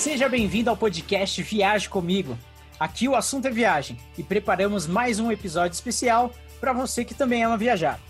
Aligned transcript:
Seja 0.00 0.30
bem-vindo 0.30 0.70
ao 0.70 0.76
podcast 0.78 1.42
Viaje 1.42 1.86
Comigo. 1.86 2.38
Aqui 2.78 3.06
o 3.06 3.14
assunto 3.14 3.48
é 3.48 3.50
viagem 3.50 3.98
e 4.16 4.22
preparamos 4.22 4.86
mais 4.86 5.20
um 5.20 5.30
episódio 5.30 5.74
especial 5.74 6.32
para 6.58 6.72
você 6.72 7.04
que 7.04 7.12
também 7.12 7.44
ama 7.44 7.58
viajar. 7.58 8.00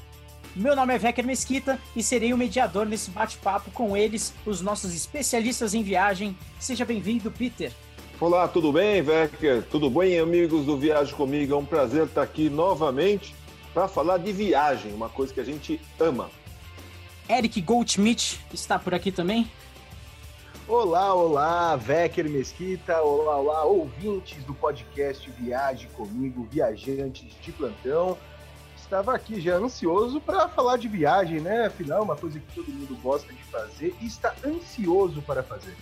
Meu 0.55 0.77
nome 0.77 0.95
é 0.95 0.99
Vecker 0.99 1.27
Mesquita 1.27 1.81
e 1.97 2.01
serei 2.01 2.33
o 2.33 2.39
mediador 2.39 2.87
nesse 2.87 3.11
bate-papo 3.11 3.73
com 3.73 3.97
eles, 3.97 4.33
os 4.47 4.61
nossos 4.61 4.95
especialistas 4.95 5.75
em 5.75 5.83
viagem. 5.83 6.39
Seja 6.61 6.85
bem-vindo, 6.85 7.29
Peter. 7.29 7.73
Olá, 8.21 8.47
tudo 8.47 8.73
bem, 8.73 9.03
Vecker? 9.03 9.65
Tudo 9.69 9.91
bem, 9.91 10.17
amigos 10.17 10.65
do 10.65 10.79
Viagem 10.79 11.13
Comigo? 11.17 11.55
É 11.55 11.57
um 11.57 11.65
prazer 11.65 12.05
estar 12.05 12.23
aqui 12.23 12.49
novamente 12.49 13.35
para 13.75 13.89
falar 13.89 14.19
de 14.19 14.33
viagem, 14.33 14.95
uma 14.95 15.09
coisa 15.09 15.35
que 15.35 15.41
a 15.41 15.45
gente 15.45 15.81
ama. 15.99 16.31
Eric 17.29 17.61
Goldschmidt 17.61 18.39
está 18.55 18.79
por 18.79 18.95
aqui 18.95 19.11
também. 19.11 19.51
Olá, 20.71 21.13
olá, 21.13 21.75
Vecker 21.75 22.31
Mesquita, 22.31 23.03
olá, 23.03 23.39
olá, 23.39 23.65
ouvintes 23.65 24.45
do 24.45 24.55
podcast 24.55 25.29
Viagem 25.33 25.91
Comigo, 25.91 26.47
viajantes 26.49 27.35
de 27.43 27.51
plantão 27.51 28.17
estava 28.77 29.13
aqui 29.13 29.41
já 29.41 29.57
ansioso 29.57 30.21
para 30.21 30.49
falar 30.49 30.77
de 30.77 30.87
viagem, 30.87 31.41
né? 31.41 31.67
Afinal, 31.67 32.05
uma 32.05 32.15
coisa 32.15 32.39
que 32.39 32.55
todo 32.55 32.71
mundo 32.71 32.97
gosta 33.03 33.33
de 33.33 33.43
fazer 33.51 33.97
e 34.01 34.07
está 34.07 34.33
ansioso 34.47 35.21
para 35.23 35.43
fazer. 35.43 35.75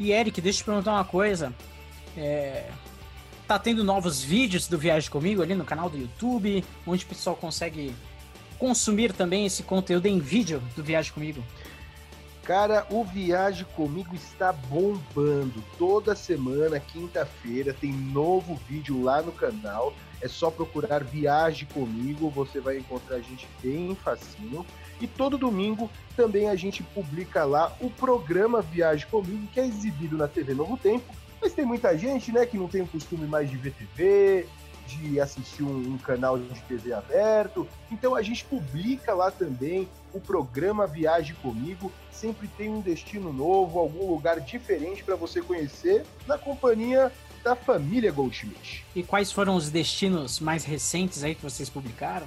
E 0.00 0.12
Eric, 0.12 0.40
deixa 0.40 0.60
eu 0.60 0.62
te 0.62 0.64
perguntar 0.64 0.92
uma 0.92 1.04
coisa. 1.04 1.52
É... 2.16 2.70
Tá 3.46 3.58
tendo 3.58 3.84
novos 3.84 4.22
vídeos 4.22 4.66
do 4.66 4.78
Viagem 4.78 5.10
Comigo 5.10 5.42
ali 5.42 5.54
no 5.54 5.64
canal 5.64 5.90
do 5.90 5.98
YouTube, 5.98 6.64
onde 6.86 7.04
o 7.04 7.08
pessoal 7.08 7.36
consegue 7.36 7.94
consumir 8.58 9.12
também 9.12 9.44
esse 9.44 9.62
conteúdo 9.62 10.06
em 10.06 10.18
vídeo 10.18 10.62
do 10.74 10.82
Viagem 10.82 11.12
Comigo? 11.12 11.44
Cara, 12.46 12.86
o 12.90 13.02
Viagem 13.02 13.66
Comigo 13.74 14.14
está 14.14 14.52
bombando. 14.52 15.64
Toda 15.76 16.14
semana, 16.14 16.78
quinta-feira, 16.78 17.74
tem 17.74 17.90
novo 17.92 18.54
vídeo 18.68 19.02
lá 19.02 19.20
no 19.20 19.32
canal. 19.32 19.92
É 20.20 20.28
só 20.28 20.48
procurar 20.48 21.02
Viagem 21.02 21.66
Comigo, 21.74 22.30
você 22.30 22.60
vai 22.60 22.78
encontrar 22.78 23.16
a 23.16 23.20
gente 23.20 23.48
bem 23.60 23.96
facinho. 23.96 24.64
E 25.00 25.08
todo 25.08 25.36
domingo 25.36 25.90
também 26.16 26.48
a 26.48 26.54
gente 26.54 26.84
publica 26.84 27.44
lá 27.44 27.76
o 27.80 27.90
programa 27.90 28.62
Viagem 28.62 29.08
Comigo, 29.08 29.48
que 29.52 29.58
é 29.58 29.66
exibido 29.66 30.16
na 30.16 30.28
TV 30.28 30.54
Novo 30.54 30.76
Tempo. 30.76 31.12
Mas 31.42 31.52
tem 31.52 31.66
muita 31.66 31.98
gente, 31.98 32.30
né, 32.30 32.46
que 32.46 32.56
não 32.56 32.68
tem 32.68 32.80
o 32.80 32.86
costume 32.86 33.26
mais 33.26 33.50
de 33.50 33.56
ver 33.56 33.72
TV, 33.72 34.46
de 34.86 35.20
assistir 35.20 35.62
um, 35.62 35.94
um, 35.94 35.98
canal 35.98 36.38
de 36.38 36.60
TV 36.62 36.92
aberto. 36.92 37.66
Então 37.90 38.14
a 38.14 38.22
gente 38.22 38.44
publica 38.44 39.12
lá 39.14 39.30
também 39.30 39.88
o 40.12 40.20
programa 40.20 40.86
Viagem 40.86 41.34
Comigo. 41.36 41.92
Sempre 42.10 42.48
tem 42.48 42.68
um 42.68 42.80
destino 42.80 43.32
novo, 43.32 43.78
algum 43.78 44.10
lugar 44.10 44.40
diferente 44.40 45.04
para 45.04 45.16
você 45.16 45.42
conhecer 45.42 46.04
na 46.26 46.38
companhia 46.38 47.12
da 47.44 47.54
família 47.54 48.10
Goldschmidt. 48.10 48.84
E 48.94 49.02
quais 49.02 49.30
foram 49.30 49.54
os 49.54 49.70
destinos 49.70 50.40
mais 50.40 50.64
recentes 50.64 51.22
aí 51.22 51.34
que 51.34 51.42
vocês 51.42 51.68
publicaram? 51.68 52.26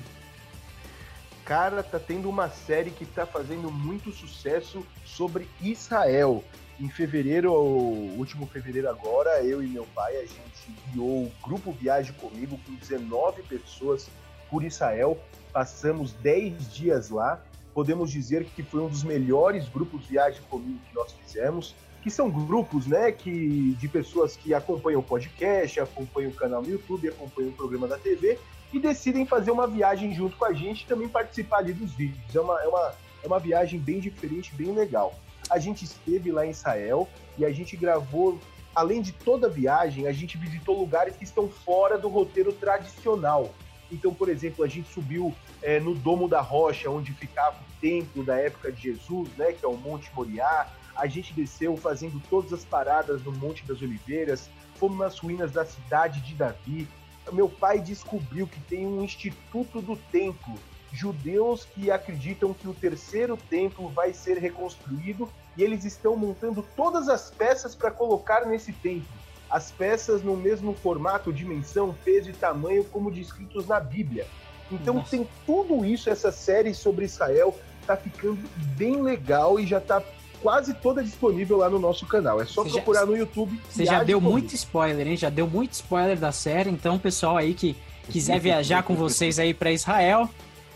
Cara, 1.49 1.81
tá 1.81 1.97
tendo 1.97 2.29
uma 2.29 2.47
série 2.47 2.91
que 2.91 3.07
tá 3.07 3.25
fazendo 3.25 3.71
muito 3.71 4.11
sucesso 4.11 4.85
sobre 5.03 5.49
Israel. 5.59 6.43
Em 6.79 6.87
fevereiro, 6.87 7.51
o 7.51 8.15
último 8.19 8.45
fevereiro 8.45 8.87
agora, 8.87 9.43
eu 9.43 9.63
e 9.63 9.65
meu 9.65 9.87
pai, 9.95 10.15
a 10.17 10.25
gente 10.27 10.71
guiou 10.93 11.23
o 11.23 11.31
grupo 11.41 11.71
Viagem 11.71 12.13
Comigo 12.13 12.59
com 12.63 12.75
19 12.75 13.41
pessoas 13.41 14.11
por 14.47 14.63
Israel. 14.63 15.17
Passamos 15.51 16.13
10 16.13 16.71
dias 16.71 17.09
lá. 17.09 17.41
Podemos 17.73 18.11
dizer 18.11 18.45
que 18.45 18.61
foi 18.61 18.81
um 18.81 18.87
dos 18.87 19.03
melhores 19.03 19.67
grupos 19.69 20.05
Viagem 20.05 20.43
Comigo 20.51 20.79
que 20.87 20.93
nós 20.93 21.13
fizemos 21.13 21.73
que 22.03 22.09
são 22.09 22.29
grupos, 22.29 22.87
né, 22.87 23.11
que, 23.11 23.75
de 23.77 23.87
pessoas 23.89 24.37
que 24.37 24.53
acompanham 24.53 25.01
o 25.01 25.03
podcast, 25.03 25.81
acompanham 25.81 26.31
o 26.31 26.33
canal 26.33 26.61
no 26.61 26.69
YouTube, 26.69 27.09
acompanham 27.09 27.49
o 27.49 27.53
programa 27.53 27.89
da 27.89 27.97
TV 27.97 28.39
e 28.71 28.79
decidem 28.79 29.25
fazer 29.25 29.51
uma 29.51 29.67
viagem 29.67 30.13
junto 30.13 30.35
com 30.37 30.45
a 30.45 30.53
gente 30.53 30.83
e 30.83 30.87
também 30.87 31.07
participar 31.07 31.57
ali 31.57 31.73
dos 31.73 31.91
vídeos. 31.93 32.35
É 32.35 32.39
uma, 32.39 32.61
é 32.61 32.67
uma, 32.67 32.93
é 33.23 33.27
uma 33.27 33.39
viagem 33.39 33.79
bem 33.79 33.99
diferente, 33.99 34.53
bem 34.53 34.71
legal. 34.73 35.13
A 35.49 35.57
gente 35.57 35.83
esteve 35.83 36.31
lá 36.31 36.45
em 36.45 36.51
Israel 36.51 37.07
e 37.37 37.45
a 37.45 37.51
gente 37.51 37.75
gravou, 37.75 38.39
além 38.75 39.01
de 39.01 39.11
toda 39.11 39.47
a 39.47 39.49
viagem, 39.49 40.07
a 40.07 40.11
gente 40.11 40.37
visitou 40.37 40.79
lugares 40.79 41.15
que 41.15 41.23
estão 41.23 41.49
fora 41.49 41.97
do 41.97 42.07
roteiro 42.07 42.53
tradicional. 42.53 43.51
Então, 43.91 44.13
por 44.13 44.29
exemplo, 44.29 44.63
a 44.63 44.67
gente 44.67 44.87
subiu 44.93 45.33
é, 45.63 45.79
no 45.79 45.95
Domo 45.95 46.27
da 46.27 46.41
Rocha, 46.41 46.89
onde 46.91 47.11
ficava 47.13 47.55
o 47.55 47.81
templo 47.81 48.23
da 48.23 48.37
época 48.37 48.71
de 48.71 48.83
Jesus, 48.83 49.29
né, 49.35 49.51
que 49.51 49.65
é 49.65 49.67
o 49.67 49.75
Monte 49.75 50.11
Moriá 50.13 50.67
a 50.99 51.07
gente 51.07 51.33
desceu 51.33 51.77
fazendo 51.77 52.21
todas 52.29 52.51
as 52.51 52.65
paradas 52.65 53.23
no 53.23 53.31
Monte 53.31 53.65
das 53.65 53.81
Oliveiras, 53.81 54.49
fomos 54.75 54.97
nas 54.97 55.17
ruínas 55.17 55.51
da 55.53 55.65
cidade 55.65 56.19
de 56.21 56.35
Davi. 56.35 56.87
Meu 57.31 57.49
pai 57.49 57.79
descobriu 57.79 58.47
que 58.47 58.59
tem 58.61 58.85
um 58.85 59.03
Instituto 59.03 59.81
do 59.81 59.95
Templo, 59.95 60.55
judeus 60.91 61.65
que 61.65 61.91
acreditam 61.91 62.53
que 62.53 62.67
o 62.67 62.73
terceiro 62.73 63.37
templo 63.37 63.89
vai 63.89 64.13
ser 64.13 64.37
reconstruído 64.37 65.29
e 65.55 65.63
eles 65.63 65.85
estão 65.85 66.15
montando 66.15 66.65
todas 66.75 67.07
as 67.07 67.29
peças 67.29 67.75
para 67.75 67.91
colocar 67.91 68.45
nesse 68.45 68.73
templo. 68.73 69.07
As 69.49 69.71
peças 69.71 70.21
no 70.21 70.35
mesmo 70.35 70.73
formato, 70.73 71.33
dimensão, 71.33 71.95
peso 72.03 72.29
e 72.29 72.33
tamanho 72.33 72.83
como 72.85 73.11
descritos 73.11 73.67
na 73.67 73.79
Bíblia. 73.79 74.27
Então 74.71 74.95
Nossa. 74.95 75.11
tem 75.11 75.27
tudo 75.45 75.83
isso, 75.83 76.09
essa 76.09 76.31
série 76.31 76.73
sobre 76.73 77.05
Israel 77.05 77.55
tá 77.85 77.97
ficando 77.97 78.47
bem 78.77 79.01
legal 79.01 79.59
e 79.59 79.65
já 79.65 79.81
tá 79.81 79.99
quase 80.41 80.73
toda 80.73 81.03
disponível 81.03 81.57
lá 81.57 81.69
no 81.69 81.79
nosso 81.79 82.05
canal. 82.05 82.41
É 82.41 82.45
só 82.45 82.63
você 82.63 82.73
procurar 82.73 83.01
já, 83.01 83.05
no 83.05 83.17
YouTube. 83.17 83.59
Você 83.69 83.85
já 83.85 84.03
deu 84.03 84.19
muito 84.19 84.53
spoiler, 84.55 85.07
hein? 85.07 85.17
Já 85.17 85.29
deu 85.29 85.47
muito 85.47 85.73
spoiler 85.73 86.17
da 86.17 86.31
série. 86.31 86.69
Então, 86.69 86.97
pessoal 86.97 87.37
aí 87.37 87.53
que 87.53 87.75
quiser 88.09 88.39
viajar 88.39 88.83
com 88.83 88.95
vocês 88.95 89.39
aí 89.39 89.53
para 89.53 89.71
Israel, 89.71 90.29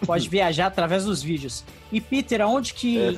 pode 0.06 0.30
viajar 0.30 0.68
através 0.68 1.06
dos 1.06 1.22
vídeos. 1.22 1.64
E 1.92 2.02
Peter, 2.02 2.42
aonde 2.42 2.74
que 2.74 3.00
é 3.00 3.12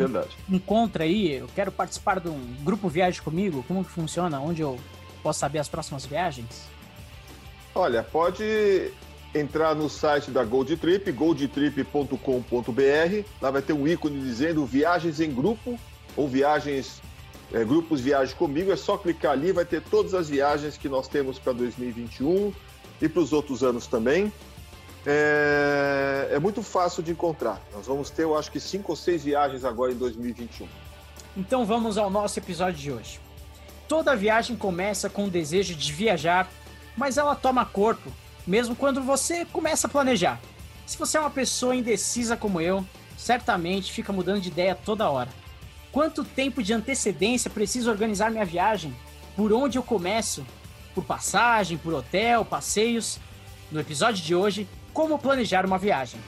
encontra 0.50 1.04
aí? 1.04 1.34
Eu 1.34 1.48
quero 1.56 1.72
participar 1.72 2.20
de 2.20 2.30
um 2.30 2.40
grupo 2.64 2.88
viagem 2.88 3.22
comigo. 3.22 3.64
Como 3.68 3.84
que 3.84 3.92
funciona? 3.92 4.40
Onde 4.40 4.62
eu 4.62 4.80
posso 5.24 5.40
saber 5.40 5.60
as 5.60 5.68
próximas 5.68 6.06
viagens? 6.06 6.68
Olha, 7.74 8.04
pode 8.04 8.92
entrar 9.34 9.76
no 9.76 9.90
site 9.90 10.32
da 10.32 10.46
Gold 10.46 10.78
Trip, 10.78 11.12
goldtrip.com.br. 11.12 13.26
Lá 13.42 13.52
vai 13.52 13.62
ter 13.62 13.74
um 13.74 13.88
ícone 13.88 14.22
dizendo 14.22 14.66
viagens 14.66 15.20
em 15.20 15.30
grupo 15.30 15.78
ou 16.16 16.28
viagens, 16.28 17.02
é, 17.54 17.64
grupos 17.64 18.02
viagem 18.02 18.36
comigo, 18.36 18.72
é 18.72 18.76
só 18.76 18.98
clicar 18.98 19.32
ali, 19.32 19.52
vai 19.52 19.66
ter 19.66 19.82
todas 19.82 20.14
as 20.14 20.30
viagens 20.30 20.78
que 20.78 20.90
nós 20.90 21.08
temos 21.08 21.38
para 21.38 21.54
2021 21.54 22.54
e 23.02 23.10
para 23.10 23.22
os 23.22 23.34
outros 23.34 23.64
anos 23.64 23.88
também. 23.88 24.32
É, 25.06 26.30
é, 26.32 26.40
muito 26.40 26.64
fácil 26.64 27.04
de 27.04 27.12
encontrar. 27.12 27.62
Nós 27.74 27.86
vamos 27.86 28.10
ter, 28.10 28.24
eu 28.24 28.36
acho 28.36 28.52
que, 28.52 28.60
cinco 28.60 28.92
ou 28.92 28.96
seis 28.96 29.24
viagens 29.24 29.64
agora 29.64 29.92
em 29.92 29.96
2021. 29.96 30.68
Então 31.38 31.66
vamos 31.66 31.98
ao 31.98 32.10
nosso 32.10 32.40
episódio 32.40 32.80
de 32.80 32.92
hoje. 32.92 33.20
Toda 33.88 34.16
viagem 34.16 34.56
começa 34.56 35.10
com 35.10 35.26
o 35.26 35.30
desejo 35.30 35.76
de 35.76 35.94
viajar, 35.94 36.50
mas 36.98 37.18
ela 37.18 37.36
toma 37.36 37.66
corpo, 37.66 38.12
mesmo 38.48 38.76
quando 38.76 39.02
você 39.04 39.46
começa 39.46 39.86
a 39.86 39.90
planejar. 39.90 40.40
Se 40.88 40.98
você 40.98 41.18
é 41.18 41.20
uma 41.20 41.30
pessoa 41.30 41.76
indecisa 41.76 42.36
como 42.36 42.60
eu, 42.60 42.84
certamente 43.16 43.92
fica 43.92 44.12
mudando 44.12 44.42
de 44.42 44.50
ideia 44.50 44.74
toda 44.74 45.10
hora. 45.10 45.30
Quanto 45.96 46.26
tempo 46.26 46.62
de 46.62 46.74
antecedência 46.74 47.50
preciso 47.50 47.90
organizar 47.90 48.30
minha 48.30 48.44
viagem? 48.44 48.94
Por 49.34 49.54
onde 49.54 49.78
eu 49.78 49.82
começo? 49.82 50.46
Por 50.94 51.06
passagem, 51.06 51.78
por 51.78 51.94
hotel, 51.94 52.44
passeios? 52.44 53.18
No 53.72 53.80
episódio 53.80 54.22
de 54.22 54.36
hoje, 54.36 54.68
como 54.94 55.18
planejar 55.18 55.66
uma 55.66 55.78
viagem. 55.78 56.20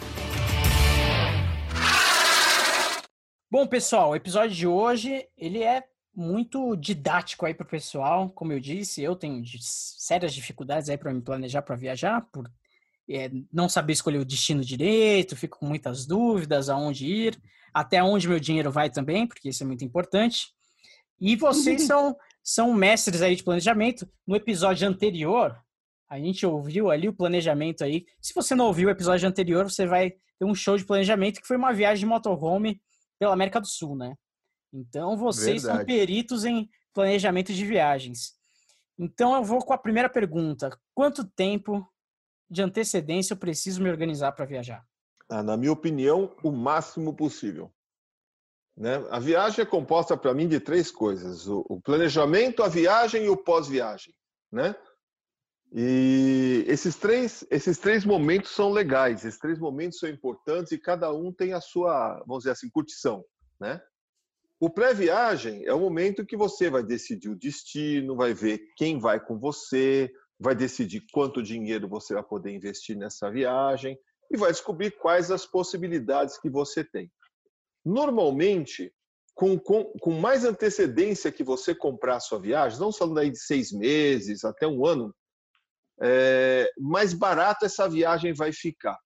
Bom, 3.51 3.67
pessoal, 3.67 4.11
o 4.11 4.15
episódio 4.15 4.55
de 4.55 4.65
hoje, 4.65 5.27
ele 5.37 5.61
é 5.61 5.83
muito 6.15 6.73
didático 6.77 7.45
aí 7.45 7.53
para 7.53 7.65
o 7.65 7.69
pessoal. 7.69 8.29
Como 8.29 8.53
eu 8.53 8.61
disse, 8.61 9.03
eu 9.03 9.17
tenho 9.17 9.43
sérias 9.59 10.33
dificuldades 10.33 10.89
aí 10.89 10.97
para 10.97 11.13
me 11.13 11.21
planejar 11.21 11.61
para 11.61 11.75
viajar, 11.75 12.21
por 12.31 12.49
é, 13.09 13.29
não 13.51 13.67
saber 13.67 13.91
escolher 13.91 14.19
o 14.19 14.25
destino 14.25 14.63
direito, 14.63 15.35
fico 15.35 15.59
com 15.59 15.65
muitas 15.65 16.05
dúvidas 16.05 16.69
aonde 16.69 17.05
ir 17.05 17.37
até 17.77 18.01
onde 18.01 18.27
meu 18.27 18.39
dinheiro 18.39 18.71
vai 18.71 18.89
também, 18.89 19.27
porque 19.27 19.49
isso 19.49 19.61
é 19.61 19.67
muito 19.67 19.85
importante. 19.85 20.47
E 21.21 21.35
vocês 21.35 21.81
uhum. 21.81 21.87
são, 21.87 22.17
são 22.43 22.73
mestres 22.73 23.21
aí 23.21 23.35
de 23.35 23.43
planejamento. 23.43 24.09
No 24.25 24.35
episódio 24.35 24.87
anterior, 24.87 25.55
a 26.09 26.17
gente 26.17 26.43
ouviu 26.43 26.89
ali 26.89 27.07
o 27.07 27.13
planejamento 27.13 27.83
aí. 27.83 28.07
Se 28.19 28.33
você 28.33 28.55
não 28.55 28.65
ouviu 28.65 28.87
o 28.87 28.91
episódio 28.91 29.29
anterior, 29.29 29.69
você 29.69 29.85
vai 29.85 30.09
ter 30.09 30.45
um 30.45 30.55
show 30.55 30.75
de 30.75 30.85
planejamento 30.85 31.39
que 31.39 31.45
foi 31.45 31.55
uma 31.55 31.71
viagem 31.71 31.99
de 31.99 32.07
motorhome 32.07 32.81
pela 33.19 33.33
América 33.33 33.61
do 33.61 33.67
Sul, 33.67 33.95
né? 33.95 34.15
Então 34.73 35.15
vocês 35.15 35.61
Verdade. 35.61 35.77
são 35.77 35.85
peritos 35.85 36.45
em 36.45 36.67
planejamento 36.95 37.53
de 37.53 37.63
viagens. 37.63 38.33
Então 38.97 39.35
eu 39.35 39.43
vou 39.43 39.59
com 39.59 39.73
a 39.73 39.77
primeira 39.77 40.09
pergunta: 40.09 40.75
quanto 40.95 41.23
tempo 41.23 41.87
de 42.49 42.63
antecedência 42.63 43.33
eu 43.33 43.37
preciso 43.37 43.83
me 43.83 43.89
organizar 43.89 44.31
para 44.31 44.45
viajar? 44.45 44.83
Ah, 45.29 45.43
na 45.43 45.57
minha 45.57 45.71
opinião, 45.71 46.35
o 46.43 46.51
máximo 46.51 47.13
possível. 47.13 47.71
Né? 48.77 48.95
A 49.09 49.19
viagem 49.19 49.63
é 49.63 49.65
composta 49.65 50.15
para 50.15 50.33
mim 50.33 50.47
de 50.47 50.59
três 50.59 50.91
coisas: 50.91 51.47
o, 51.47 51.81
planejamento, 51.83 52.63
a 52.63 52.67
viagem 52.67 53.25
e 53.25 53.29
o 53.29 53.35
pós-viagem. 53.35 54.13
Né? 54.51 54.75
E 55.73 56.63
esses 56.67 56.95
três, 56.95 57.45
esses 57.49 57.77
três 57.77 58.05
momentos 58.05 58.51
são 58.51 58.71
legais, 58.71 59.25
esses 59.25 59.39
três 59.39 59.59
momentos 59.59 59.99
são 59.99 60.07
importantes 60.07 60.71
e 60.71 60.77
cada 60.77 61.11
um 61.11 61.33
tem 61.33 61.53
a 61.53 61.59
sua, 61.59 62.23
vamos 62.25 62.43
dizer 62.43 62.51
assim, 62.51 62.69
curtição. 62.69 63.25
Né? 63.59 63.81
O 64.59 64.69
pré-viagem 64.69 65.65
é 65.65 65.73
o 65.73 65.79
momento 65.79 66.25
que 66.25 66.37
você 66.37 66.69
vai 66.69 66.83
decidir 66.83 67.29
o 67.29 67.35
destino, 67.35 68.15
vai 68.15 68.33
ver 68.33 68.59
quem 68.77 68.97
vai 68.97 69.19
com 69.19 69.37
você, 69.37 70.09
vai 70.39 70.55
decidir 70.55 71.03
quanto 71.11 71.43
dinheiro 71.43 71.87
você 71.89 72.13
vai 72.13 72.23
poder 72.23 72.51
investir 72.51 72.95
nessa 72.95 73.29
viagem 73.29 73.99
e 74.31 74.37
vai 74.37 74.51
descobrir 74.51 74.91
quais 74.91 75.31
as 75.31 75.45
possibilidades 75.45 76.37
que 76.37 76.49
você 76.49 76.83
tem. 76.83 77.11
Normalmente, 77.85 78.93
com, 79.33 79.57
com, 79.57 79.85
com 80.01 80.11
mais 80.11 80.43
antecedência 80.43 81.31
que 81.31 81.43
você 81.43 81.73
comprar 81.73 82.15
a 82.15 82.19
sua 82.19 82.39
viagem, 82.39 82.79
não 82.79 82.91
falando 82.91 83.19
aí 83.19 83.29
de 83.29 83.39
seis 83.39 83.71
meses, 83.71 84.43
até 84.43 84.67
um 84.67 84.85
ano, 84.85 85.15
é, 86.01 86.71
mais 86.77 87.13
barato 87.13 87.65
essa 87.65 87.87
viagem 87.87 88.33
vai 88.33 88.51
ficar. 88.51 88.97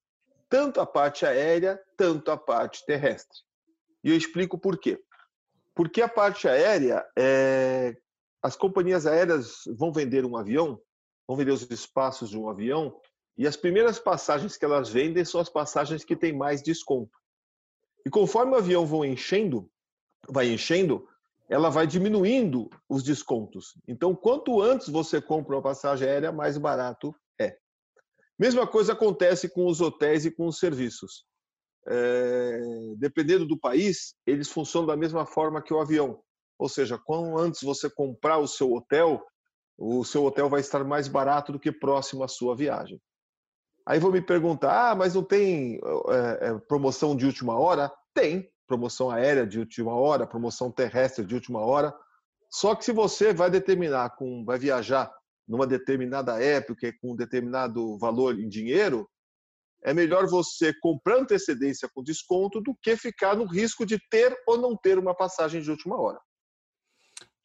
Tanto 0.49 0.81
a 0.81 0.85
parte 0.85 1.25
aérea, 1.25 1.79
tanto 1.95 2.31
a 2.31 2.37
parte 2.37 2.85
terrestre. 2.85 3.37
E 4.03 4.09
eu 4.09 4.17
explico 4.17 4.57
por 4.57 4.77
quê. 4.79 5.01
Porque 5.75 6.01
a 6.01 6.09
parte 6.09 6.47
aérea, 6.47 7.05
é, 7.17 7.95
as 8.41 8.55
companhias 8.55 9.05
aéreas 9.05 9.61
vão 9.77 9.93
vender 9.93 10.25
um 10.25 10.35
avião, 10.35 10.81
vão 11.27 11.37
vender 11.37 11.51
os 11.51 11.69
espaços 11.69 12.29
de 12.29 12.37
um 12.37 12.49
avião, 12.49 12.99
e 13.41 13.47
as 13.47 13.57
primeiras 13.57 13.97
passagens 13.97 14.55
que 14.55 14.63
elas 14.63 14.89
vendem 14.89 15.25
são 15.25 15.41
as 15.41 15.49
passagens 15.49 16.03
que 16.03 16.15
têm 16.15 16.31
mais 16.31 16.61
desconto. 16.61 17.17
E 18.05 18.09
conforme 18.11 18.51
o 18.51 18.55
avião 18.55 18.85
vai 18.85 19.07
enchendo, 19.07 19.67
vai 20.29 20.53
enchendo, 20.53 21.09
ela 21.49 21.71
vai 21.71 21.87
diminuindo 21.87 22.69
os 22.87 23.01
descontos. 23.01 23.73
Então, 23.87 24.13
quanto 24.15 24.61
antes 24.61 24.89
você 24.89 25.19
compra 25.19 25.55
uma 25.55 25.61
passagem 25.63 26.07
aérea, 26.07 26.31
mais 26.31 26.55
barato 26.55 27.15
é. 27.39 27.57
Mesma 28.37 28.67
coisa 28.67 28.93
acontece 28.93 29.49
com 29.49 29.65
os 29.65 29.81
hotéis 29.81 30.23
e 30.23 30.29
com 30.29 30.45
os 30.45 30.59
serviços. 30.59 31.25
É, 31.87 32.61
dependendo 32.97 33.47
do 33.47 33.59
país, 33.59 34.13
eles 34.23 34.49
funcionam 34.49 34.85
da 34.85 34.95
mesma 34.95 35.25
forma 35.25 35.63
que 35.63 35.73
o 35.73 35.81
avião. 35.81 36.21
Ou 36.59 36.69
seja, 36.69 36.95
quanto 36.95 37.39
antes 37.39 37.63
você 37.63 37.89
comprar 37.89 38.37
o 38.37 38.47
seu 38.47 38.71
hotel, 38.71 39.19
o 39.79 40.05
seu 40.05 40.23
hotel 40.25 40.47
vai 40.47 40.61
estar 40.61 40.83
mais 40.83 41.07
barato 41.07 41.51
do 41.51 41.59
que 41.59 41.71
próximo 41.71 42.23
à 42.23 42.27
sua 42.27 42.55
viagem. 42.55 43.01
Aí 43.91 43.99
vou 43.99 44.09
me 44.09 44.21
perguntar, 44.21 44.91
ah, 44.91 44.95
mas 44.95 45.15
não 45.15 45.21
tem 45.21 45.81
é, 46.39 46.57
promoção 46.59 47.13
de 47.13 47.25
última 47.25 47.59
hora? 47.59 47.91
Tem 48.13 48.49
promoção 48.65 49.11
aérea 49.11 49.45
de 49.45 49.59
última 49.59 49.93
hora, 49.93 50.25
promoção 50.25 50.71
terrestre 50.71 51.25
de 51.25 51.35
última 51.35 51.59
hora. 51.59 51.93
Só 52.49 52.73
que 52.73 52.85
se 52.85 52.93
você 52.93 53.33
vai 53.33 53.49
determinar, 53.49 54.11
com, 54.11 54.45
vai 54.45 54.57
viajar 54.57 55.13
numa 55.45 55.67
determinada 55.67 56.41
época 56.41 56.93
com 57.01 57.11
um 57.11 57.15
determinado 57.17 57.97
valor 57.97 58.39
em 58.39 58.47
dinheiro, 58.47 59.09
é 59.83 59.93
melhor 59.93 60.25
você 60.25 60.73
comprar 60.79 61.17
antecedência 61.17 61.89
com 61.93 62.01
desconto 62.01 62.61
do 62.61 62.73
que 62.81 62.95
ficar 62.95 63.35
no 63.35 63.45
risco 63.45 63.85
de 63.85 63.99
ter 64.09 64.33
ou 64.47 64.57
não 64.57 64.73
ter 64.77 64.97
uma 64.97 65.13
passagem 65.13 65.61
de 65.61 65.69
última 65.69 65.99
hora. 65.99 66.21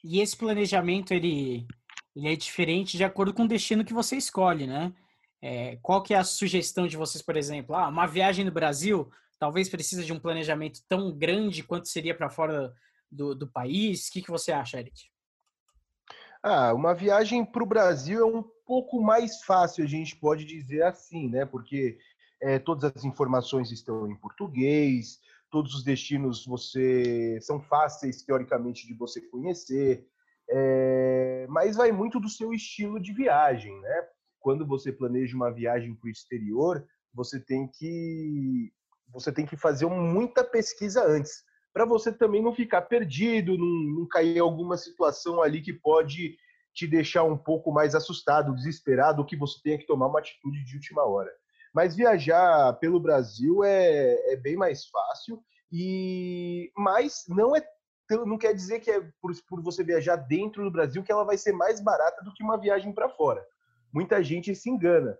E 0.05 0.21
esse 0.21 0.37
planejamento 0.37 1.13
ele, 1.13 1.67
ele 2.15 2.29
é 2.29 2.37
diferente 2.37 2.97
de 2.97 3.03
acordo 3.03 3.35
com 3.35 3.43
o 3.43 3.49
destino 3.49 3.85
que 3.85 3.93
você 3.93 4.15
escolhe, 4.15 4.65
né? 4.65 4.95
É, 5.43 5.77
qual 5.83 6.03
que 6.03 6.15
é 6.15 6.19
a 6.19 6.25
sugestão 6.25 6.87
de 6.87 6.97
vocês, 6.97 7.23
por 7.23 7.37
exemplo? 7.37 7.75
Ah, 7.75 7.89
uma 7.89 8.07
viagem 8.07 8.45
no 8.45 8.51
Brasil 8.51 9.11
talvez 9.39 9.69
precisa 9.69 10.03
de 10.03 10.13
um 10.13 10.19
planejamento 10.19 10.81
tão 10.89 11.13
grande 11.17 11.63
quanto 11.63 11.89
seria 11.89 12.15
para 12.15 12.31
fora 12.31 12.73
do, 13.11 13.35
do 13.35 13.47
país. 13.47 14.09
O 14.09 14.13
que, 14.13 14.23
que 14.23 14.31
você 14.31 14.53
acha, 14.53 14.79
Eric? 14.79 14.99
Ah, 16.43 16.73
uma 16.73 16.95
viagem 16.95 17.45
para 17.45 17.63
o 17.63 17.67
Brasil 17.67 18.21
é 18.21 18.25
um 18.25 18.43
pouco 18.65 19.03
mais 19.03 19.43
fácil, 19.43 19.85
a 19.85 19.89
gente 19.89 20.17
pode 20.17 20.45
dizer 20.45 20.83
assim, 20.83 21.29
né? 21.29 21.45
Porque 21.45 21.99
é, 22.41 22.59
todas 22.59 22.93
as 22.95 23.05
informações 23.05 23.71
estão 23.71 24.09
em 24.11 24.17
português, 24.17 25.19
todos 25.51 25.75
os 25.75 25.83
destinos 25.83 26.45
você 26.45 27.39
são 27.41 27.61
fáceis 27.61 28.23
teoricamente 28.23 28.87
de 28.87 28.95
você 28.95 29.21
conhecer, 29.21 30.07
é, 30.49 31.47
mas 31.49 31.77
vai 31.77 31.91
muito 31.91 32.21
do 32.21 32.29
seu 32.29 32.53
estilo 32.53 33.01
de 33.01 33.13
viagem, 33.13 33.79
né? 33.81 34.09
Quando 34.47 34.65
você 34.65 34.93
planeja 34.93 35.35
uma 35.35 35.51
viagem 35.51 35.93
para 35.93 36.07
o 36.07 36.09
exterior, 36.09 36.87
você 37.13 37.41
tem 37.41 37.67
que 37.67 38.73
você 39.13 39.33
tem 39.33 39.45
que 39.45 39.57
fazer 39.57 39.87
muita 39.87 40.45
pesquisa 40.45 41.05
antes, 41.05 41.43
para 41.73 41.85
você 41.85 42.13
também 42.13 42.41
não 42.41 42.55
ficar 42.55 42.83
perdido, 42.83 43.59
não, 43.59 43.99
não 43.99 44.07
cair 44.07 44.37
em 44.37 44.39
alguma 44.39 44.77
situação 44.77 45.43
ali 45.43 45.61
que 45.61 45.73
pode 45.73 46.37
te 46.73 46.87
deixar 46.87 47.25
um 47.25 47.37
pouco 47.37 47.73
mais 47.73 47.97
assustado, 47.97 48.55
desesperado, 48.55 49.27
que 49.27 49.37
você 49.37 49.59
tenha 49.65 49.79
que 49.79 49.87
tomar 49.87 50.07
uma 50.07 50.21
atitude 50.21 50.65
de 50.65 50.77
última 50.77 51.05
hora. 51.05 51.33
Mas 51.75 51.97
viajar 51.97 52.73
pelo 52.75 53.01
Brasil 53.01 53.65
é, 53.65 54.33
é 54.33 54.37
bem 54.37 54.55
mais 54.55 54.87
fácil 54.87 55.43
e 55.73 56.71
mas 56.77 57.25
não 57.29 57.57
é 57.57 57.67
não 58.25 58.39
quer 58.39 58.55
dizer 58.55 58.79
que 58.79 58.93
é 58.93 59.01
por, 59.21 59.33
por 59.49 59.61
você 59.61 59.83
viajar 59.83 60.15
dentro 60.15 60.63
do 60.63 60.71
Brasil 60.71 61.03
que 61.03 61.11
ela 61.11 61.25
vai 61.25 61.37
ser 61.37 61.51
mais 61.51 61.81
barata 61.81 62.23
do 62.23 62.33
que 62.33 62.45
uma 62.45 62.57
viagem 62.57 62.93
para 62.93 63.09
fora 63.09 63.45
muita 63.97 64.23
gente 64.23 64.55
se 64.55 64.69
engana. 64.69 65.17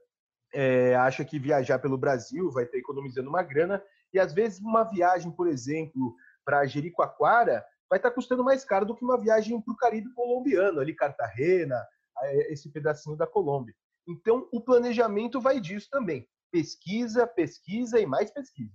É, 0.53 0.95
acha 0.97 1.25
que 1.25 1.39
viajar 1.39 1.79
pelo 1.79 1.97
Brasil 1.97 2.51
vai 2.51 2.65
estar 2.65 2.77
economizando 2.77 3.29
uma 3.29 3.43
grana 3.43 3.83
e 4.13 4.19
às 4.19 4.35
vezes 4.35 4.61
uma 4.61 4.85
viagem, 4.85 5.31
por 5.31 5.49
exemplo, 5.49 6.15
para 6.45 6.67
Jericoacoara 6.67 7.65
vai 7.89 7.99
estar 7.99 8.11
custando 8.11 8.45
mais 8.45 8.67
caro 8.67 8.85
do 8.85 8.95
que 8.95 9.03
uma 9.03 9.19
viagem 9.19 9.59
para 9.63 9.73
o 9.73 9.77
Caribe 9.77 10.13
colombiano, 10.15 10.81
ali 10.81 10.95
Cartagena, 10.95 11.83
é, 12.21 12.53
esse 12.53 12.71
pedacinho 12.71 13.17
da 13.17 13.27
Colômbia. 13.27 13.75
Então, 14.07 14.47
o 14.53 14.61
planejamento 14.61 15.41
vai 15.41 15.59
disso 15.59 15.89
também. 15.91 16.29
Pesquisa, 16.53 17.27
pesquisa 17.27 17.99
e 17.99 18.05
mais 18.05 18.31
pesquisa. 18.31 18.75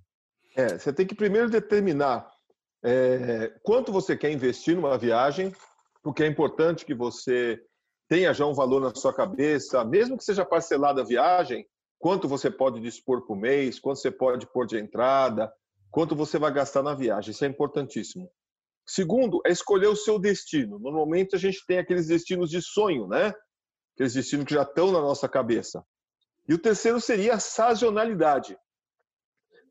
É, 0.55 0.79
você 0.79 0.91
tem 0.91 1.05
que 1.05 1.15
primeiro 1.15 1.49
determinar 1.49 2.29
é, 2.83 3.53
quanto 3.63 3.91
você 3.91 4.17
quer 4.17 4.31
investir 4.31 4.75
numa 4.75 4.97
viagem, 4.97 5.53
porque 6.01 6.23
é 6.23 6.27
importante 6.27 6.85
que 6.85 6.93
você 6.95 7.61
tenha 8.11 8.33
já 8.33 8.45
um 8.45 8.53
valor 8.53 8.81
na 8.81 8.93
sua 8.93 9.13
cabeça, 9.13 9.85
mesmo 9.85 10.17
que 10.17 10.25
seja 10.25 10.43
parcelada 10.43 10.99
a 10.99 11.05
viagem, 11.05 11.65
quanto 11.97 12.27
você 12.27 12.51
pode 12.51 12.81
dispor 12.81 13.25
por 13.25 13.37
mês, 13.37 13.79
quanto 13.79 14.01
você 14.01 14.11
pode 14.11 14.45
pôr 14.51 14.67
de 14.67 14.77
entrada, 14.77 15.49
quanto 15.89 16.13
você 16.13 16.37
vai 16.37 16.51
gastar 16.51 16.83
na 16.83 16.93
viagem. 16.93 17.31
Isso 17.31 17.45
é 17.45 17.47
importantíssimo. 17.47 18.29
Segundo, 18.85 19.41
é 19.45 19.49
escolher 19.49 19.87
o 19.87 19.95
seu 19.95 20.19
destino. 20.19 20.77
Normalmente 20.77 21.37
a 21.37 21.39
gente 21.39 21.65
tem 21.65 21.77
aqueles 21.77 22.07
destinos 22.07 22.49
de 22.49 22.61
sonho, 22.61 23.07
né? 23.07 23.33
Aqueles 23.95 24.13
destinos 24.13 24.43
que 24.43 24.55
já 24.55 24.63
estão 24.63 24.91
na 24.91 24.99
nossa 24.99 25.29
cabeça. 25.29 25.81
E 26.49 26.53
o 26.53 26.59
terceiro 26.59 26.99
seria 26.99 27.35
a 27.35 27.39
sazonalidade. 27.39 28.57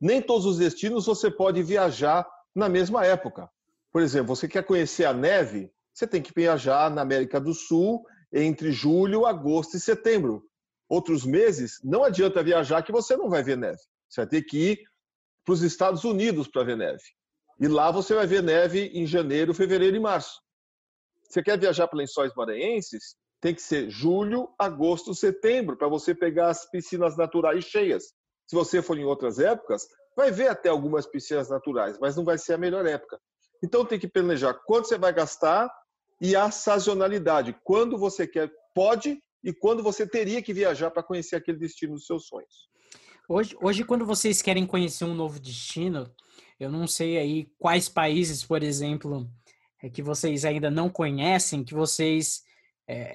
Nem 0.01 0.23
todos 0.23 0.47
os 0.47 0.57
destinos 0.57 1.05
você 1.05 1.31
pode 1.31 1.63
viajar 1.63 2.27
na 2.55 2.71
mesma 2.71 3.05
época. 3.05 3.51
Por 3.93 4.01
exemplo, 4.01 4.35
você 4.35 4.49
quer 4.49 4.65
conhecer 4.65 5.05
a 5.05 5.13
neve, 5.13 5.71
você 5.93 6.07
tem 6.07 6.23
que 6.23 6.33
viajar 6.35 6.91
na 6.91 7.03
América 7.03 7.39
do 7.39 7.53
Sul 7.53 8.03
entre 8.33 8.73
julho, 8.73 9.27
agosto 9.27 9.77
e 9.77 9.81
setembro. 9.81 10.45
Outros 10.89 11.25
meses, 11.25 11.81
não 11.85 12.05
adianta 12.05 12.43
viajar 12.43 12.83
que 12.83 12.93
você 12.93 13.17
não 13.17 13.29
vai 13.29 13.43
ver 13.43 13.57
neve. 13.57 13.81
Você 14.09 14.23
vai 14.23 14.29
ter 14.29 14.43
que 14.43 14.73
ir 14.73 14.81
para 15.45 15.55
os 15.55 15.63
Estados 15.63 16.05
Unidos 16.05 16.49
para 16.49 16.65
ver 16.65 16.77
neve. 16.77 17.03
E 17.59 17.69
lá 17.69 17.91
você 17.91 18.15
vai 18.15 18.27
ver 18.27 18.43
neve 18.43 18.87
em 18.95 19.07
janeiro, 19.07 19.55
fevereiro 19.55 19.97
e 19.97 20.01
março. 20.01 20.41
Você 21.29 21.43
quer 21.43 21.59
viajar 21.59 21.87
para 21.87 21.99
Lençóis 21.99 22.35
Maranhenses? 22.35 23.17
Tem 23.41 23.55
que 23.55 23.63
ser 23.63 23.89
julho, 23.89 24.53
agosto, 24.59 25.15
setembro, 25.15 25.77
para 25.77 25.89
você 25.89 26.15
pegar 26.15 26.49
as 26.49 26.69
piscinas 26.69 27.17
naturais 27.17 27.65
cheias. 27.65 28.13
Se 28.47 28.57
você 28.57 28.83
for 28.83 28.99
em 28.99 29.05
outras 29.05 29.39
épocas, 29.39 29.87
vai 30.17 30.33
ver 30.33 30.49
até 30.49 30.69
algumas 30.69 31.07
piscinas 31.07 31.49
naturais, 31.49 31.99
mas 32.01 32.17
não 32.17 32.25
vai 32.25 32.37
ser 32.37 32.55
a 32.55 32.59
melhor 32.59 32.85
época. 32.85 33.21
Então 33.63 33.85
tem 33.85 33.99
que 33.99 34.09
planejar 34.09 34.55
quanto 34.67 34.89
você 34.89 34.99
vai 34.99 35.13
gastar 35.13 35.71
e 36.21 36.37
a 36.37 36.51
sazonalidade, 36.51 37.57
quando 37.65 37.97
você 37.97 38.27
quer, 38.27 38.51
pode 38.75 39.19
e 39.43 39.53
quando 39.53 39.83
você 39.83 40.07
teria 40.07 40.43
que 40.43 40.53
viajar 40.53 40.91
para 40.91 41.03
conhecer 41.03 41.37
aquele 41.37 41.59
destino 41.59 41.95
dos 41.95 42.07
seus 42.07 42.27
sonhos. 42.27 42.69
Hoje, 43.29 43.57
hoje, 43.63 43.85
quando 43.85 44.05
vocês 44.05 44.43
querem 44.43 44.67
conhecer 44.67 45.05
um 45.05 45.15
novo 45.15 45.41
destino, 45.41 46.13
eu 46.59 46.71
não 46.71 46.87
sei 46.87 47.17
aí 47.17 47.49
quais 47.59 47.89
países, 47.89 48.45
por 48.45 48.63
exemplo, 48.63 49.31
é 49.83 49.89
que 49.89 50.03
vocês 50.03 50.45
ainda 50.45 50.71
não 50.71 50.91
conhecem, 50.91 51.65
que 51.65 51.73
vocês 51.73 52.43
é, 52.87 53.13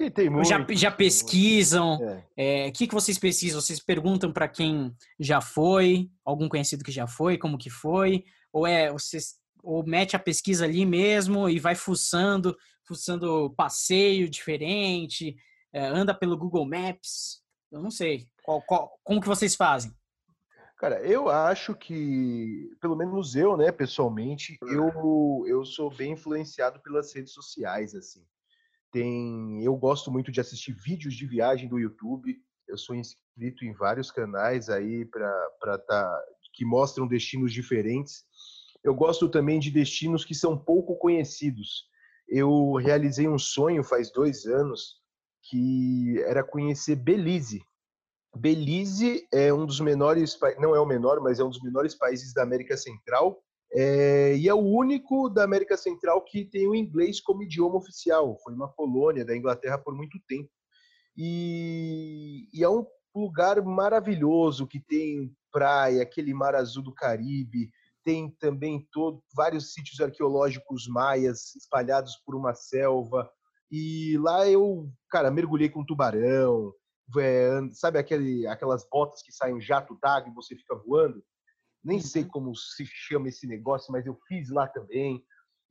já, 0.47 0.65
já 0.71 0.89
pesquisam. 0.89 1.97
O 1.97 2.09
é. 2.09 2.67
é, 2.67 2.71
que, 2.71 2.88
que 2.88 2.93
vocês 2.93 3.19
pesquisam? 3.19 3.62
Vocês 3.62 3.79
perguntam 3.79 4.31
para 4.31 4.47
quem 4.47 4.95
já 5.19 5.41
foi, 5.41 6.09
algum 6.24 6.47
conhecido 6.47 6.83
que 6.83 6.91
já 6.91 7.05
foi, 7.05 7.38
como 7.38 7.57
que 7.57 7.69
foi? 7.69 8.24
Ou 8.51 8.65
é 8.65 8.91
vocês 8.91 9.35
ou 9.62 9.83
mete 9.83 10.15
a 10.15 10.19
pesquisa 10.19 10.63
ali 10.63 10.85
mesmo 10.85 11.50
e 11.50 11.59
vai 11.59 11.74
fuçando 11.74 12.55
fuçando 12.87 13.53
passeio 13.55 14.29
diferente, 14.29 15.35
é, 15.73 15.85
anda 15.85 16.13
pelo 16.13 16.37
Google 16.37 16.65
Maps. 16.65 17.43
Eu 17.71 17.81
não 17.81 17.91
sei. 17.91 18.27
Qual, 18.43 18.61
qual, 18.61 18.99
como 19.03 19.19
que 19.19 19.27
vocês 19.27 19.55
fazem? 19.55 19.91
Cara, 20.77 21.01
eu 21.05 21.29
acho 21.29 21.73
que, 21.73 22.69
pelo 22.81 22.95
menos 22.95 23.35
eu, 23.35 23.55
né, 23.55 23.71
pessoalmente, 23.71 24.57
eu, 24.63 25.45
eu 25.47 25.65
sou 25.65 25.89
bem 25.89 26.13
influenciado 26.13 26.81
pelas 26.81 27.13
redes 27.13 27.33
sociais, 27.33 27.95
assim. 27.95 28.25
Tem, 28.91 29.63
eu 29.63 29.75
gosto 29.75 30.11
muito 30.11 30.31
de 30.31 30.39
assistir 30.39 30.73
vídeos 30.73 31.13
de 31.13 31.25
viagem 31.25 31.67
do 31.67 31.79
YouTube. 31.79 32.37
Eu 32.67 32.77
sou 32.77 32.95
inscrito 32.95 33.65
em 33.65 33.73
vários 33.73 34.11
canais 34.11 34.69
aí 34.69 35.05
para 35.05 35.77
tá, 35.79 36.23
que 36.53 36.65
mostram 36.65 37.07
destinos 37.07 37.53
diferentes. 37.53 38.23
Eu 38.83 38.93
gosto 38.93 39.27
também 39.29 39.59
de 39.59 39.71
destinos 39.71 40.23
que 40.23 40.35
são 40.35 40.57
pouco 40.57 40.95
conhecidos. 40.97 41.89
Eu 42.27 42.74
realizei 42.75 43.27
um 43.27 43.38
sonho 43.38 43.84
faz 43.84 44.12
dois 44.12 44.46
anos 44.46 44.96
que 45.44 46.22
era 46.25 46.44
conhecer 46.44 46.96
Belize. 46.96 47.62
Belize 48.36 49.27
é 49.32 49.53
um 49.53 49.65
dos 49.65 49.79
menores, 49.79 50.38
não 50.60 50.75
é 50.75 50.79
o 50.79 50.86
menor, 50.86 51.22
mas 51.22 51.39
é 51.39 51.44
um 51.44 51.50
dos 51.50 51.62
menores 51.62 51.96
países 51.96 52.34
da 52.34 52.44
América 52.44 52.75
Central. 52.75 53.41
É, 53.74 54.36
e 54.38 54.48
é 54.48 54.53
o 54.53 54.60
único 54.60 55.29
da 55.29 55.44
América 55.44 55.75
Central 55.75 56.24
que 56.24 56.46
tem 56.46 56.67
o 56.67 56.75
inglês 56.75 57.20
como 57.20 57.44
idioma 57.44 57.77
oficial. 57.77 58.38
Foi 58.44 58.53
uma 58.53 58.67
colônia 58.67 59.25
da 59.25 59.36
Inglaterra 59.36 59.77
por 59.77 59.96
muito 59.96 60.20
tempo. 60.27 60.50
E, 61.17 62.48
e 62.53 62.63
é 62.63 62.70
um 62.70 62.86
lugar 63.15 63.62
maravilhoso 63.63 64.67
que 64.67 64.79
tem 64.79 65.34
praia, 65.51 66.03
aquele 66.03 66.34
mar 66.34 66.55
azul 66.55 66.84
do 66.84 66.94
Caribe, 66.94 67.72
tem 68.05 68.29
também 68.39 68.88
todo, 68.91 69.21
vários 69.35 69.74
sítios 69.74 70.00
arqueológicos 70.00 70.88
maias 70.88 71.55
espalhados 71.55 72.15
por 72.24 72.35
uma 72.35 72.53
selva. 72.53 73.29
E 73.71 74.15
lá 74.19 74.47
eu, 74.47 74.88
cara, 75.09 75.31
mergulhei 75.31 75.67
com 75.67 75.83
tubarão, 75.83 76.71
é, 77.17 77.50
sabe 77.71 77.97
aquele, 77.97 78.45
aquelas 78.47 78.88
botas 78.88 79.21
que 79.24 79.31
saem 79.31 79.59
jato 79.59 79.97
d'água 80.01 80.29
e 80.29 80.35
você 80.35 80.55
fica 80.55 80.75
voando? 80.75 81.21
Nem 81.83 82.00
sei 82.00 82.24
uhum. 82.24 82.29
como 82.29 82.55
se 82.55 82.85
chama 82.85 83.27
esse 83.27 83.47
negócio, 83.47 83.91
mas 83.91 84.05
eu 84.05 84.17
fiz 84.27 84.50
lá 84.50 84.67
também. 84.67 85.24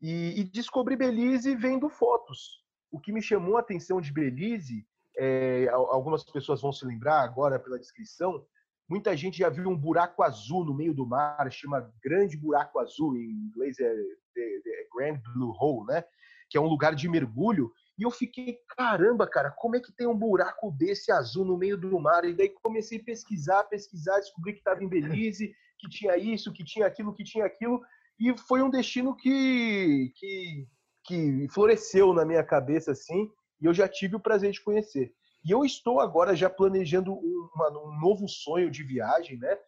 E, 0.03 0.41
e 0.41 0.45
descobri 0.45 0.97
Belize 0.97 1.55
vendo 1.55 1.89
fotos. 1.89 2.63
O 2.91 3.01
que 3.01 3.13
me 3.13 3.23
chamou 3.23 3.57
a 3.57 3.61
atenção 3.61 4.01
de 4.01 4.13
Belize, 4.13 4.87
é, 5.17 5.69
algumas 5.69 6.25
pessoas 6.25 6.61
vão 6.61 6.73
se 6.73 6.85
lembrar 6.85 7.23
agora 7.23 7.59
pela 7.59 7.79
descrição, 7.79 8.45
muita 8.89 9.17
gente 9.17 9.39
já 9.39 9.49
viu 9.49 9.69
um 9.69 9.77
buraco 9.77 10.23
azul 10.23 10.65
no 10.65 10.75
meio 10.75 10.95
do 10.95 11.07
mar, 11.07 11.51
chama 11.51 11.93
Grande 12.03 12.37
Buraco 12.37 12.79
Azul, 12.79 13.17
em 13.17 13.31
inglês 13.31 13.79
é, 13.79 13.85
é, 13.85 14.57
é 14.67 14.87
Grand 14.95 15.21
Blue 15.35 15.55
Hole, 15.59 15.87
né? 15.87 16.05
Que 16.49 16.59
é 16.59 16.61
um 16.61 16.67
lugar 16.67 16.95
de 16.95 17.09
mergulho 17.09 17.73
e 17.99 18.03
eu 18.03 18.11
fiquei, 18.11 18.59
caramba, 18.77 19.27
cara, 19.27 19.51
como 19.53 19.77
é 19.77 19.81
que 19.81 19.93
tem 19.93 20.07
um 20.07 20.19
buraco 20.19 20.73
desse 20.73 21.13
azul 21.13 21.45
no 21.45 21.57
meio 21.57 21.77
do 21.77 21.99
mar? 22.01 22.25
E 22.25 22.35
daí 22.35 22.49
comecei 22.49 22.99
a 22.99 23.05
pesquisar, 23.05 23.65
pesquisar, 23.65 24.19
descobri 24.19 24.53
que 24.53 24.59
estava 24.59 24.83
em 24.83 24.89
Belize, 24.89 25.55
que 25.79 25.89
tinha 25.89 26.17
isso, 26.17 26.53
que 26.53 26.65
tinha 26.65 26.87
aquilo, 26.87 27.15
que 27.15 27.23
tinha 27.23 27.45
aquilo. 27.45 27.81
E 28.19 28.37
foi 28.37 28.63
um 28.63 28.71
destino 28.71 29.17
que, 29.17 30.13
que, 30.17 30.67
que 31.05 31.47
floresceu 31.51 32.13
na 32.13 32.25
minha 32.25 32.43
cabeça, 32.43 32.91
assim, 32.91 33.31
e 33.61 33.67
eu 33.67 33.73
já 33.73 33.89
tive 33.89 34.17
o 34.17 34.21
prazer 34.21 34.51
de 34.51 34.61
conhecer. 34.61 35.15
E 35.45 35.51
eu 35.51 35.65
estou 35.65 36.01
agora 36.01 36.35
já 36.35 36.49
planejando 36.49 37.13
uma, 37.13 37.71
um 37.71 38.01
novo 38.01 38.29
sonho 38.29 38.71
de 38.71 38.83
viagem, 38.83 39.39
né? 39.39 39.59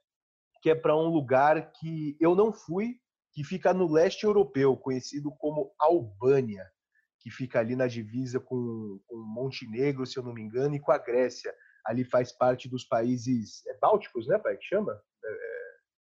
Que 0.63 0.71
é 0.71 0.75
para 0.75 0.97
um 0.97 1.09
lugar 1.09 1.73
que 1.73 2.17
eu 2.21 2.35
não 2.35 2.53
fui, 2.53 2.99
que 3.33 3.45
fica 3.45 3.75
no 3.75 3.91
leste 3.91 4.25
europeu, 4.25 4.77
conhecido 4.77 5.31
como 5.39 5.73
Albânia 5.79 6.65
que 7.27 7.31
fica 7.33 7.59
ali 7.59 7.75
na 7.75 7.89
divisa 7.89 8.39
com, 8.39 9.01
com 9.05 9.17
Montenegro, 9.17 10.07
se 10.07 10.17
eu 10.17 10.23
não 10.23 10.33
me 10.33 10.41
engano, 10.41 10.77
e 10.77 10.81
com 10.81 10.93
a 10.93 10.99
Grécia. 10.99 11.53
Ali 11.85 12.05
faz 12.05 12.31
parte 12.31 12.69
dos 12.69 12.85
países 12.85 13.67
é, 13.67 13.77
bálticos, 13.79 14.29
né, 14.29 14.39
pai? 14.39 14.57
Que 14.57 14.65
chama? 14.65 14.97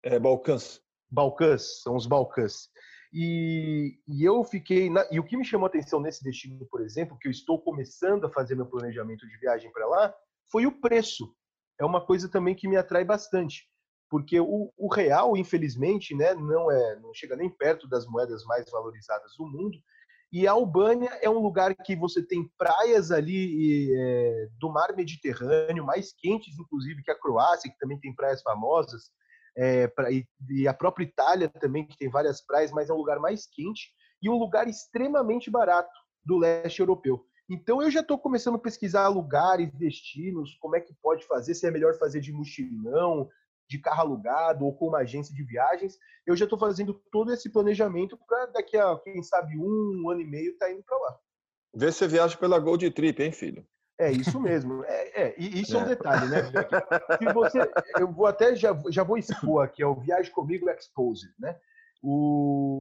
É, 0.03 0.15
é 0.15 0.19
Balcãs. 0.19 0.81
Balcãs, 1.11 1.83
são 1.83 1.95
os 1.95 2.07
Balcãs. 2.07 2.70
E, 3.13 3.99
e, 4.07 4.23
eu 4.23 4.43
fiquei. 4.43 4.89
Na, 4.89 5.05
e 5.11 5.19
o 5.19 5.23
que 5.23 5.35
me 5.35 5.43
chamou 5.43 5.65
a 5.65 5.69
atenção 5.69 5.99
nesse 5.99 6.23
destino, 6.23 6.65
por 6.67 6.81
exemplo, 6.81 7.17
que 7.19 7.27
eu 7.27 7.31
estou 7.31 7.61
começando 7.61 8.25
a 8.25 8.31
fazer 8.31 8.55
meu 8.55 8.65
planejamento 8.65 9.27
de 9.27 9.37
viagem 9.37 9.71
para 9.71 9.85
lá, 9.85 10.13
foi 10.49 10.65
o 10.65 10.79
preço. 10.79 11.35
É 11.79 11.85
uma 11.85 12.05
coisa 12.05 12.29
também 12.29 12.55
que 12.55 12.67
me 12.67 12.77
atrai 12.77 13.03
bastante, 13.03 13.67
porque 14.09 14.39
o, 14.39 14.71
o, 14.77 14.93
real, 14.93 15.35
infelizmente, 15.35 16.15
né, 16.15 16.33
não 16.35 16.71
é, 16.71 16.99
não 16.99 17.13
chega 17.13 17.35
nem 17.35 17.49
perto 17.49 17.87
das 17.87 18.05
moedas 18.05 18.45
mais 18.45 18.69
valorizadas 18.69 19.33
do 19.37 19.45
mundo. 19.45 19.77
E 20.31 20.47
a 20.47 20.51
Albânia 20.53 21.09
é 21.21 21.29
um 21.29 21.39
lugar 21.39 21.75
que 21.75 21.93
você 21.93 22.25
tem 22.25 22.49
praias 22.57 23.11
ali 23.11 23.91
é, 23.93 24.47
do 24.57 24.69
mar 24.71 24.95
Mediterrâneo, 24.95 25.85
mais 25.85 26.13
quentes, 26.13 26.57
inclusive, 26.57 27.03
que 27.03 27.11
a 27.11 27.19
Croácia, 27.19 27.69
que 27.69 27.77
também 27.77 27.99
tem 27.99 28.15
praias 28.15 28.41
famosas, 28.41 29.11
é, 29.55 29.87
pra, 29.87 30.11
e, 30.11 30.25
e, 30.49 30.67
a 30.67 30.73
própria 30.73 31.03
Itália 31.03 31.49
também, 31.49 31.85
que 31.85 31.97
tem 31.97 32.09
várias 32.09 32.41
praias, 32.41 32.71
mas 32.71 32.89
é 32.89 32.93
um 32.93 32.97
lugar 32.97 33.19
mais 33.19 33.45
quente 33.45 33.91
e 34.21 34.29
um 34.29 34.37
lugar 34.37 34.67
extremamente 34.67 35.49
barato 35.49 35.91
do 36.23 36.37
leste 36.37 36.79
europeu. 36.79 37.25
Então 37.49 37.81
eu 37.81 37.91
já 37.91 37.99
estou 37.99 38.17
começando 38.17 38.55
a 38.55 38.59
pesquisar 38.59 39.07
lugares, 39.09 39.71
destinos, 39.73 40.55
como 40.61 40.75
é 40.75 40.79
que 40.79 40.93
pode 41.01 41.25
fazer, 41.25 41.53
se 41.53 41.67
é 41.67 41.71
melhor 41.71 41.97
fazer 41.97 42.21
de 42.21 42.31
mochilão, 42.31 43.29
de 43.67 43.79
carro 43.79 44.01
alugado 44.01 44.65
ou 44.65 44.75
com 44.75 44.87
uma 44.87 44.99
agência 44.99 45.33
de 45.33 45.43
viagens, 45.43 45.97
eu 46.25 46.35
já 46.35 46.45
estou 46.45 46.59
fazendo 46.59 46.93
todo 47.11 47.33
esse 47.33 47.49
planejamento 47.49 48.17
para 48.27 48.47
daqui 48.47 48.77
a, 48.77 48.97
quem 48.99 49.21
sabe, 49.23 49.57
um, 49.57 50.03
um 50.03 50.09
ano 50.09 50.21
e 50.21 50.25
meio 50.25 50.57
tá 50.57 50.71
indo 50.71 50.83
para 50.83 50.97
lá. 50.97 51.19
Vê 51.73 51.91
se 51.91 51.99
você 51.99 52.07
viaja 52.07 52.37
pela 52.37 52.59
Gold 52.59 52.89
Trip, 52.91 53.23
hein, 53.23 53.31
filho? 53.31 53.65
É 54.01 54.11
isso 54.11 54.39
mesmo. 54.41 54.83
É, 54.85 55.21
é 55.21 55.35
isso 55.39 55.77
é. 55.77 55.79
é 55.79 55.83
um 55.83 55.87
detalhe, 55.87 56.27
né? 56.27 56.41
Se 57.19 57.31
você, 57.31 57.59
eu 57.99 58.11
vou 58.11 58.25
até 58.25 58.55
já, 58.55 58.75
já 58.89 59.03
vou 59.03 59.15
expor 59.15 59.63
aqui, 59.63 59.83
é 59.83 59.85
o 59.85 59.93
Viagem 59.93 60.31
Comigo 60.31 60.67
Exposed, 60.71 61.31
né? 61.37 61.55
O, 62.01 62.79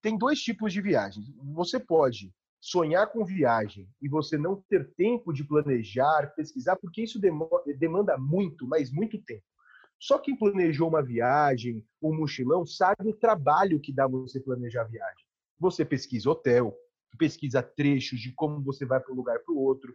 tem 0.00 0.16
dois 0.16 0.40
tipos 0.40 0.72
de 0.72 0.80
viagens. 0.80 1.26
Você 1.52 1.78
pode 1.78 2.32
sonhar 2.62 3.08
com 3.08 3.26
viagem 3.26 3.90
e 4.00 4.08
você 4.08 4.38
não 4.38 4.64
ter 4.70 4.90
tempo 4.94 5.34
de 5.34 5.44
planejar, 5.44 6.32
pesquisar, 6.34 6.76
porque 6.76 7.02
isso 7.02 7.20
demanda 7.76 8.16
muito, 8.16 8.66
mas 8.66 8.90
muito 8.90 9.20
tempo. 9.22 9.44
Só 10.00 10.18
quem 10.18 10.34
planejou 10.34 10.88
uma 10.88 11.02
viagem, 11.02 11.84
um 12.00 12.16
mochilão, 12.16 12.64
sabe 12.64 13.06
o 13.06 13.12
trabalho 13.12 13.80
que 13.80 13.92
dá 13.92 14.06
você 14.06 14.40
planejar 14.40 14.82
a 14.82 14.88
viagem. 14.88 15.26
Você 15.60 15.84
pesquisa 15.84 16.30
hotel, 16.30 16.74
pesquisa 17.18 17.62
trechos 17.62 18.18
de 18.18 18.32
como 18.32 18.62
você 18.62 18.86
vai 18.86 18.98
para 18.98 19.12
um 19.12 19.16
lugar 19.16 19.40
para 19.40 19.52
o 19.52 19.58
outro, 19.58 19.94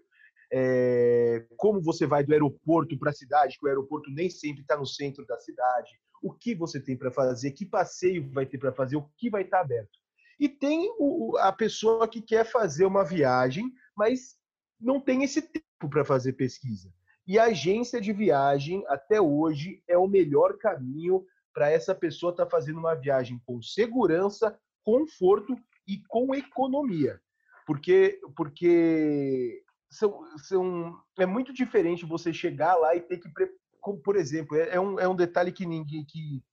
é, 0.56 1.48
como 1.58 1.82
você 1.82 2.06
vai 2.06 2.24
do 2.24 2.32
aeroporto 2.32 2.96
para 3.00 3.10
a 3.10 3.14
cidade, 3.14 3.58
que 3.58 3.66
o 3.66 3.68
aeroporto 3.68 4.12
nem 4.12 4.30
sempre 4.30 4.62
está 4.62 4.78
no 4.78 4.86
centro 4.86 5.26
da 5.26 5.40
cidade, 5.40 6.00
o 6.22 6.32
que 6.32 6.54
você 6.54 6.80
tem 6.80 6.96
para 6.96 7.10
fazer, 7.10 7.52
que 7.52 7.66
passeio 7.66 8.30
vai 8.32 8.46
ter 8.46 8.60
para 8.60 8.72
fazer, 8.72 8.96
o 8.96 9.10
que 9.18 9.32
vai 9.32 9.42
estar 9.42 9.58
tá 9.58 9.64
aberto. 9.64 10.00
E 10.40 10.48
tem 10.48 10.94
o, 11.00 11.36
a 11.40 11.52
pessoa 11.52 12.08
que 12.08 12.22
quer 12.22 12.46
fazer 12.46 12.86
uma 12.86 13.04
viagem, 13.04 13.72
mas 13.98 14.36
não 14.80 15.00
tem 15.02 15.24
esse 15.24 15.42
tempo 15.42 15.90
para 15.90 16.06
fazer 16.06 16.34
pesquisa. 16.34 16.94
E 17.26 17.40
a 17.40 17.46
agência 17.46 18.00
de 18.00 18.14
viagem, 18.14 18.84
até 18.88 19.20
hoje, 19.20 19.82
é 19.88 19.98
o 19.98 20.08
melhor 20.08 20.58
caminho 20.60 21.26
para 21.52 21.72
essa 21.72 21.96
pessoa 21.96 22.32
estar 22.32 22.46
tá 22.46 22.52
fazendo 22.52 22.78
uma 22.78 22.94
viagem 22.94 23.42
com 23.44 23.60
segurança, 23.60 24.56
conforto 24.84 25.58
e 25.88 26.04
com 26.08 26.36
economia. 26.36 27.20
Porque, 27.66 28.20
porque 28.36 29.63
são, 29.94 30.38
são, 30.38 31.00
é 31.18 31.26
muito 31.26 31.54
diferente 31.54 32.06
você 32.06 32.34
chegar 32.34 32.76
lá 32.76 32.96
e 32.96 33.02
ter 33.02 33.18
que. 33.18 33.30
Por 34.04 34.16
exemplo, 34.16 34.58
é, 34.58 34.76
é 34.76 34.80
um, 34.80 35.00
é 35.00 35.08
um 35.08 35.16
detalhe 35.16 35.52
que 35.52 35.66
ninguém. 35.66 36.06
Que, 36.06 36.44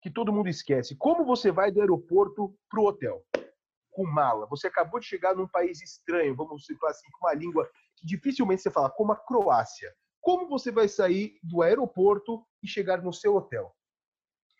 que 0.00 0.10
todo 0.10 0.32
mundo 0.32 0.48
esquece. 0.48 0.96
Como 0.96 1.24
você 1.24 1.50
vai 1.50 1.72
do 1.72 1.80
aeroporto 1.80 2.54
para 2.70 2.80
o 2.80 2.86
hotel? 2.86 3.24
Com 3.90 4.06
mala. 4.06 4.46
Você 4.46 4.68
acabou 4.68 5.00
de 5.00 5.06
chegar 5.06 5.34
num 5.34 5.48
país 5.48 5.82
estranho, 5.82 6.36
vamos 6.36 6.64
citar 6.64 6.90
assim, 6.90 7.08
com 7.12 7.26
uma 7.26 7.34
língua 7.34 7.68
que 7.96 8.06
dificilmente 8.06 8.62
você 8.62 8.70
fala, 8.70 8.88
como 8.90 9.12
a 9.12 9.16
Croácia 9.16 9.92
como 10.20 10.46
você 10.46 10.70
vai 10.70 10.88
sair 10.88 11.38
do 11.42 11.62
aeroporto 11.62 12.46
e 12.62 12.68
chegar 12.68 13.02
no 13.02 13.12
seu 13.12 13.34
hotel. 13.34 13.74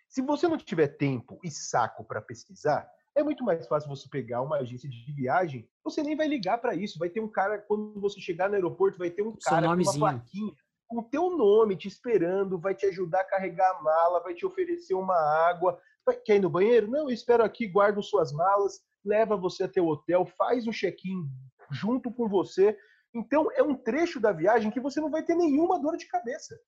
Se 0.08 0.22
você 0.22 0.48
não 0.48 0.56
tiver 0.56 0.88
tempo 0.88 1.38
e 1.44 1.50
saco 1.50 2.04
para 2.04 2.22
pesquisar, 2.22 2.90
é 3.18 3.22
muito 3.22 3.44
mais 3.44 3.66
fácil 3.66 3.88
você 3.88 4.08
pegar 4.08 4.42
uma 4.42 4.58
agência 4.58 4.88
de 4.88 5.12
viagem, 5.12 5.68
você 5.84 6.02
nem 6.02 6.16
vai 6.16 6.28
ligar 6.28 6.58
para 6.58 6.74
isso, 6.74 6.98
vai 6.98 7.08
ter 7.08 7.20
um 7.20 7.28
cara 7.28 7.58
quando 7.58 8.00
você 8.00 8.20
chegar 8.20 8.48
no 8.48 8.54
aeroporto, 8.54 8.98
vai 8.98 9.10
ter 9.10 9.22
um 9.22 9.36
cara 9.36 9.66
com 9.66 9.74
uma 9.74 9.92
plaquinha 9.94 10.52
com 10.86 11.00
o 11.00 11.02
teu 11.02 11.36
nome 11.36 11.76
te 11.76 11.86
esperando, 11.86 12.58
vai 12.58 12.74
te 12.74 12.86
ajudar 12.86 13.20
a 13.20 13.24
carregar 13.24 13.76
a 13.76 13.82
mala, 13.82 14.22
vai 14.22 14.34
te 14.34 14.46
oferecer 14.46 14.94
uma 14.94 15.18
água, 15.46 15.78
quer 16.24 16.36
ir 16.36 16.40
no 16.40 16.48
banheiro? 16.48 16.90
Não, 16.90 17.00
eu 17.00 17.10
espero 17.10 17.44
aqui, 17.44 17.66
guardo 17.66 18.02
suas 18.02 18.32
malas, 18.32 18.80
leva 19.04 19.36
você 19.36 19.64
até 19.64 19.82
o 19.82 19.86
hotel, 19.86 20.24
faz 20.24 20.66
o 20.66 20.72
check-in 20.72 21.28
junto 21.70 22.10
com 22.10 22.26
você, 22.26 22.74
então, 23.14 23.50
é 23.52 23.62
um 23.62 23.74
trecho 23.74 24.20
da 24.20 24.32
viagem 24.32 24.70
que 24.70 24.80
você 24.80 25.00
não 25.00 25.10
vai 25.10 25.22
ter 25.22 25.34
nenhuma 25.34 25.80
dor 25.80 25.96
de 25.96 26.06
cabeça. 26.06 26.58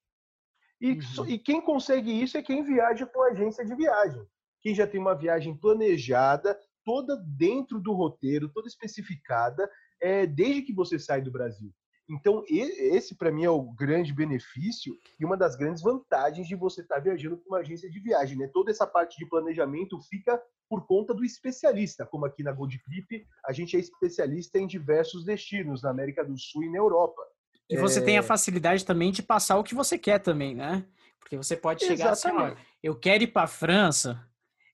E, 0.81 0.93
uhum. 0.93 1.27
e 1.27 1.39
quem 1.39 1.61
consegue 1.61 2.11
isso 2.11 2.39
é 2.39 2.43
quem 2.43 2.65
viaja 2.65 3.07
com 3.07 3.23
agência 3.23 3.65
de 3.65 3.75
viagem. 3.75 4.27
Quem 4.63 4.75
já 4.75 4.87
tem 4.87 5.01
uma 5.01 5.15
viagem 5.15 5.57
planejada, 5.57 6.59
toda 6.85 7.17
dentro 7.17 7.81
do 7.81 7.93
roteiro, 7.93 8.49
toda 8.49 8.69
especificada, 8.69 9.71
é, 10.01 10.27
desde 10.27 10.63
que 10.63 10.75
você 10.75 10.99
sai 10.99 11.21
do 11.21 11.31
Brasil. 11.31 11.73
Então, 12.09 12.43
esse 12.49 13.15
para 13.15 13.31
mim 13.31 13.45
é 13.45 13.51
o 13.51 13.63
grande 13.63 14.13
benefício 14.13 14.97
e 15.19 15.25
uma 15.25 15.37
das 15.37 15.55
grandes 15.55 15.81
vantagens 15.81 16.49
de 16.49 16.57
você 16.57 16.81
estar 16.81 16.97
tá 16.97 17.01
viajando 17.01 17.37
com 17.37 17.51
uma 17.51 17.61
agência 17.61 17.89
de 17.89 18.01
viagem, 18.01 18.37
né? 18.37 18.51
Toda 18.53 18.73
essa 18.73 18.85
parte 18.85 19.17
de 19.17 19.29
planejamento 19.29 19.97
fica 20.09 20.43
por 20.69 20.87
conta 20.87 21.15
do 21.15 21.25
especialista, 21.25 22.05
como 22.05 22.27
aqui 22.27 22.43
na 22.43 22.53
Gold 22.53 22.81
Trip, 22.83 23.25
a 23.47 23.53
gente 23.53 23.77
é 23.77 23.81
especialista 23.81 24.59
em 24.59 24.67
diversos 24.67 25.25
destinos 25.25 25.83
na 25.83 25.91
América 25.91 26.25
do 26.25 26.37
Sul 26.37 26.65
e 26.65 26.71
na 26.71 26.79
Europa. 26.79 27.23
E 27.69 27.77
você 27.77 28.01
é... 28.01 28.03
tem 28.03 28.19
a 28.19 28.23
facilidade 28.23 28.85
também 28.85 29.13
de 29.13 29.23
passar 29.23 29.57
o 29.57 29.65
que 29.65 29.75
você 29.75 29.97
quer 29.97 30.19
também, 30.19 30.55
né? 30.55 30.85
Porque 31.21 31.37
você 31.37 31.57
pode 31.57 31.85
chegar 31.85 32.13
Exatamente. 32.13 32.55
assim, 32.55 32.61
ó, 32.61 32.65
eu 32.83 32.99
quero 32.99 33.23
ir 33.23 33.29
para 33.29 33.43
a 33.43 33.49
França, 33.49 34.21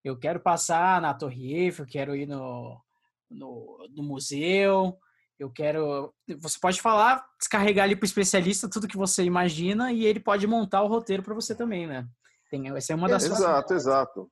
eu 0.07 0.17
quero 0.17 0.39
passar 0.39 1.01
na 1.01 1.13
Torre 1.13 1.53
Eiffel, 1.53 1.85
eu 1.85 1.91
quero 1.91 2.15
ir 2.15 2.27
no, 2.27 2.81
no, 3.29 3.89
no 3.91 4.03
museu, 4.05 4.97
eu 5.37 5.51
quero. 5.51 6.15
Você 6.39 6.59
pode 6.61 6.81
falar, 6.81 7.27
descarregar 7.39 7.85
ali 7.85 7.97
para 7.97 8.05
o 8.05 8.07
especialista 8.07 8.71
tudo 8.71 8.87
que 8.87 8.97
você 8.97 9.25
imagina 9.25 9.93
e 9.93 10.07
ele 10.07 10.21
pode 10.21 10.47
montar 10.47 10.83
o 10.83 10.87
roteiro 10.87 11.25
para 11.25 11.35
você 11.35 11.57
também, 11.57 11.89
né? 11.89 12.07
Tem, 12.49 12.69
essa 12.77 12.93
é 12.93 12.97
uma 12.97 13.09
das 13.09 13.25
Exato, 13.25 13.75
exato. 13.75 14.31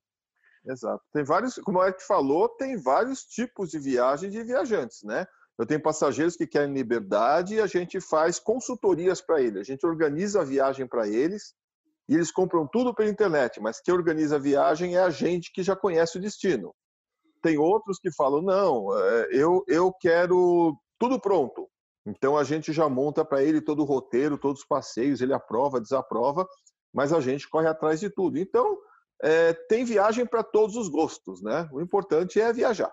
Exato. 0.64 1.02
Tem 1.12 1.25
vários, 1.25 1.57
como 1.57 1.81
a 1.81 1.90
gente 1.90 2.07
falou, 2.07 2.49
tem 2.49 2.81
vários 2.81 3.25
tipos 3.25 3.69
de 3.71 3.78
viagem 3.78 4.31
de 4.31 4.43
viajantes, 4.45 5.02
né? 5.02 5.26
Eu 5.59 5.66
tenho 5.66 5.83
passageiros 5.83 6.37
que 6.37 6.47
querem 6.47 6.73
liberdade 6.73 7.57
e 7.57 7.61
a 7.61 7.66
gente 7.66 8.00
faz 8.00 8.38
consultorias 8.38 9.21
para 9.21 9.43
eles. 9.43 9.61
A 9.61 9.73
gente 9.73 9.85
organiza 9.85 10.40
a 10.40 10.45
viagem 10.45 10.87
para 10.87 11.07
eles 11.09 11.52
e 12.09 12.15
eles 12.15 12.31
compram 12.31 12.67
tudo 12.67 12.95
pela 12.95 13.09
internet, 13.09 13.61
mas 13.61 13.81
quem 13.81 13.95
organiza 13.95 14.37
a 14.37 14.39
viagem 14.39 14.97
é 14.97 15.01
a 15.01 15.11
gente 15.11 15.53
que 15.53 15.63
já 15.63 15.75
conhece 15.75 16.19
o 16.19 16.21
destino. 16.21 16.75
Tem 17.43 17.59
outros 17.59 17.99
que 17.99 18.13
falam: 18.13 18.43
não, 18.43 18.97
é, 18.97 19.29
eu, 19.33 19.65
eu 19.67 19.93
quero 19.93 20.77
tudo 20.99 21.21
pronto. 21.21 21.69
Então 22.07 22.37
a 22.37 22.45
gente 22.45 22.73
já 22.73 22.89
monta 22.89 23.25
para 23.25 23.43
ele 23.43 23.63
todo 23.63 23.81
o 23.81 23.87
roteiro, 23.87 24.39
todos 24.39 24.61
os 24.61 24.67
passeios, 24.67 25.21
ele 25.21 25.33
aprova, 25.33 25.81
desaprova, 25.81 26.47
mas 26.93 27.13
a 27.13 27.21
gente 27.21 27.49
corre 27.49 27.67
atrás 27.67 28.01
de 28.01 28.11
tudo. 28.11 28.39
Então 28.39 28.77
é, 29.23 29.55
tem 29.69 29.85
viagem 29.85 30.27
para 30.27 30.43
todos 30.43 30.77
os 30.77 30.89
gostos, 30.89 31.43
né? 31.43 31.69
O 31.73 31.81
importante 31.81 32.41
é 32.41 32.53
viajar. 32.53 32.93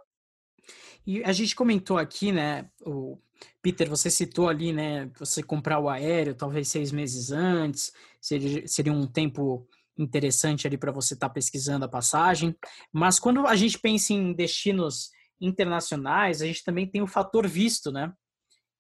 E 1.06 1.24
a 1.24 1.32
gente 1.32 1.56
comentou 1.56 1.98
aqui, 1.98 2.32
né? 2.32 2.70
O 2.86 3.18
Peter, 3.62 3.90
você 3.90 4.10
citou 4.10 4.50
ali, 4.50 4.72
né? 4.72 5.10
Você 5.18 5.42
comprar 5.42 5.80
o 5.80 5.90
aéreo, 5.90 6.36
talvez 6.36 6.68
seis 6.68 6.92
meses 6.92 7.32
antes, 7.32 7.92
seria, 8.20 8.68
seria 8.68 8.94
um 8.94 9.08
tempo 9.08 9.68
interessante 9.98 10.68
ali 10.68 10.78
para 10.78 10.92
você 10.92 11.14
estar 11.14 11.30
tá 11.30 11.34
pesquisando 11.34 11.86
a 11.86 11.90
passagem. 11.90 12.56
Mas 12.92 13.20
quando 13.20 13.46
a 13.48 13.56
gente 13.56 13.80
pensa 13.80 14.14
em 14.14 14.34
destinos 14.34 15.10
internacionais, 15.40 16.42
a 16.42 16.46
gente 16.46 16.64
também 16.64 16.88
tem 16.88 17.02
o 17.02 17.08
fator 17.08 17.48
visto, 17.48 17.92
né? 17.92 18.14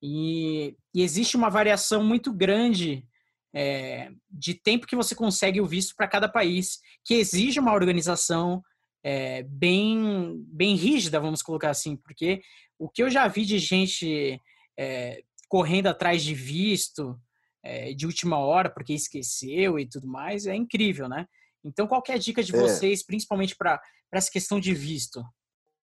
E, 0.01 0.75
e 0.93 1.01
existe 1.01 1.37
uma 1.37 1.49
variação 1.49 2.03
muito 2.03 2.33
grande 2.33 3.05
é, 3.53 4.11
de 4.29 4.53
tempo 4.53 4.87
que 4.87 4.95
você 4.95 5.13
consegue 5.13 5.59
o 5.59 5.65
visto 5.65 5.95
para 5.95 6.07
cada 6.07 6.29
país, 6.29 6.79
que 7.03 7.15
exige 7.15 7.59
uma 7.59 7.73
organização 7.73 8.63
é, 9.03 9.43
bem, 9.43 10.43
bem 10.47 10.75
rígida, 10.75 11.19
vamos 11.19 11.41
colocar 11.41 11.69
assim, 11.69 11.95
porque 11.95 12.41
o 12.77 12.89
que 12.89 13.03
eu 13.03 13.09
já 13.09 13.27
vi 13.27 13.45
de 13.45 13.57
gente 13.59 14.39
é, 14.77 15.23
correndo 15.47 15.87
atrás 15.87 16.23
de 16.23 16.33
visto 16.33 17.19
é, 17.63 17.93
de 17.93 18.05
última 18.05 18.37
hora 18.39 18.69
porque 18.69 18.93
esqueceu 18.93 19.77
e 19.77 19.87
tudo 19.87 20.07
mais 20.07 20.45
é 20.45 20.55
incrível, 20.55 21.07
né? 21.07 21.27
Então, 21.63 21.87
qual 21.87 22.01
é 22.09 22.13
a 22.13 22.17
dica 22.17 22.43
de 22.43 22.55
é. 22.55 22.59
vocês, 22.59 23.05
principalmente 23.05 23.55
para 23.55 23.79
essa 24.11 24.31
questão 24.31 24.59
de 24.59 24.73
visto? 24.73 25.23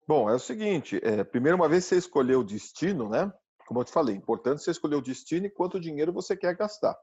Bom, 0.07 0.29
é 0.29 0.35
o 0.35 0.39
seguinte: 0.39 0.99
é, 1.01 1.23
primeiro, 1.23 1.57
uma 1.57 1.69
vez 1.69 1.85
que 1.85 1.89
você 1.89 1.97
escolheu 1.97 2.41
o 2.41 2.43
destino, 2.43 3.09
né? 3.09 3.31
Como 3.65 3.79
eu 3.79 3.83
te 3.85 3.91
falei, 3.91 4.15
importante 4.15 4.61
você 4.61 4.71
escolher 4.71 4.95
o 4.95 5.01
destino 5.01 5.45
e 5.45 5.49
quanto 5.49 5.79
dinheiro 5.79 6.11
você 6.11 6.35
quer 6.35 6.55
gastar. 6.55 6.95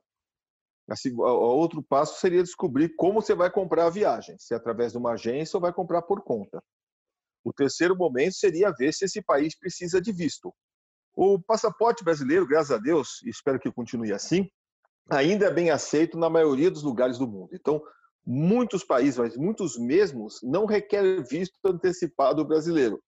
Outro 1.19 1.83
passo 1.83 2.21
seria 2.21 2.43
descobrir 2.43 2.95
como 2.97 3.21
você 3.21 3.35
vai 3.35 3.51
comprar 3.51 3.87
a 3.87 3.91
viagem, 3.91 4.37
se 4.39 4.55
é 4.55 4.57
através 4.57 4.93
de 4.93 4.99
uma 4.99 5.13
agência 5.13 5.57
ou 5.57 5.61
vai 5.61 5.73
comprar 5.73 6.03
por 6.03 6.23
conta. 6.23 6.63
O 7.45 7.53
terceiro 7.53 7.97
momento 7.97 8.35
seria 8.35 8.73
ver 8.73 8.93
se 8.93 9.05
esse 9.05 9.23
país 9.23 9.59
precisa 9.59 10.01
de 10.01 10.13
visto. 10.13 10.53
O 11.15 11.41
passaporte 11.41 12.05
brasileiro, 12.05 12.47
graças 12.47 12.71
a 12.71 12.79
Deus, 12.79 13.23
espero 13.25 13.59
que 13.59 13.73
continue 13.73 14.13
assim, 14.13 14.49
ainda 15.09 15.47
é 15.47 15.51
bem 15.51 15.71
aceito 15.71 16.19
na 16.19 16.31
maioria 16.31 16.71
dos 16.71 16.83
lugares 16.83 17.19
do 17.19 17.27
mundo. 17.27 17.51
Então, 17.53 17.83
muitos 18.25 18.85
países, 18.85 19.19
mas 19.19 19.37
muitos 19.37 19.79
mesmos, 19.79 20.41
não 20.43 20.67
requerem 20.67 21.23
visto 21.23 21.55
antecipado 21.65 22.45
brasileiro. 22.45 23.03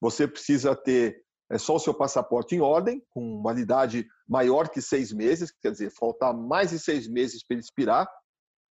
Você 0.00 0.26
precisa 0.26 0.74
ter 0.76 1.22
é 1.50 1.58
só 1.58 1.76
o 1.76 1.80
seu 1.80 1.94
passaporte 1.94 2.54
em 2.54 2.60
ordem, 2.60 3.02
com 3.10 3.42
validade 3.42 4.06
maior 4.28 4.68
que 4.68 4.82
seis 4.82 5.12
meses, 5.12 5.50
quer 5.50 5.72
dizer, 5.72 5.90
faltar 5.90 6.34
mais 6.34 6.70
de 6.70 6.78
seis 6.78 7.08
meses 7.08 7.42
para 7.42 7.54
ele 7.54 7.62
expirar, 7.62 8.08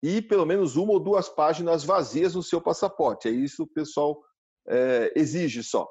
e 0.02 0.22
pelo 0.22 0.46
menos 0.46 0.76
uma 0.76 0.94
ou 0.94 1.00
duas 1.00 1.30
páginas 1.30 1.84
vazias 1.84 2.36
no 2.36 2.44
seu 2.44 2.60
passaporte. 2.60 3.28
É 3.28 3.32
isso 3.32 3.66
que 3.66 3.72
o 3.72 3.74
pessoal 3.74 4.22
é, 4.68 5.14
exige 5.16 5.64
só. 5.64 5.88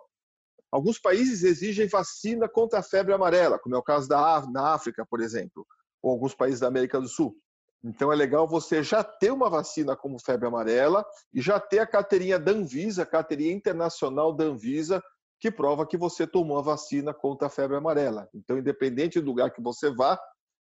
Alguns 0.70 0.98
países 0.98 1.42
exigem 1.42 1.86
vacina 1.86 2.48
contra 2.48 2.80
a 2.80 2.82
febre 2.82 3.12
amarela, 3.12 3.58
como 3.58 3.74
é 3.74 3.78
o 3.78 3.82
caso 3.82 4.08
da 4.08 4.44
na 4.50 4.74
África, 4.74 5.06
por 5.08 5.20
exemplo, 5.20 5.66
ou 6.02 6.12
alguns 6.12 6.34
países 6.34 6.60
da 6.60 6.68
América 6.68 7.00
do 7.00 7.08
Sul. 7.08 7.36
Então 7.84 8.12
é 8.12 8.16
legal 8.16 8.46
você 8.46 8.82
já 8.82 9.02
ter 9.02 9.30
uma 9.32 9.50
vacina 9.50 9.96
como 9.96 10.18
febre 10.18 10.46
amarela 10.46 11.04
e 11.34 11.40
já 11.42 11.58
ter 11.58 11.80
a 11.80 11.86
carteirinha 11.86 12.38
da 12.38 12.52
Anvisa, 12.52 13.02
a 13.02 13.06
carteirinha 13.06 13.52
internacional 13.52 14.32
da 14.32 14.44
Anvisa, 14.44 15.02
que 15.42 15.50
prova 15.50 15.84
que 15.84 15.96
você 15.96 16.24
tomou 16.24 16.56
a 16.56 16.62
vacina 16.62 17.12
contra 17.12 17.48
a 17.48 17.50
febre 17.50 17.76
amarela. 17.76 18.28
Então, 18.32 18.56
independente 18.56 19.20
do 19.20 19.26
lugar 19.26 19.50
que 19.50 19.60
você 19.60 19.90
vá, 19.92 20.16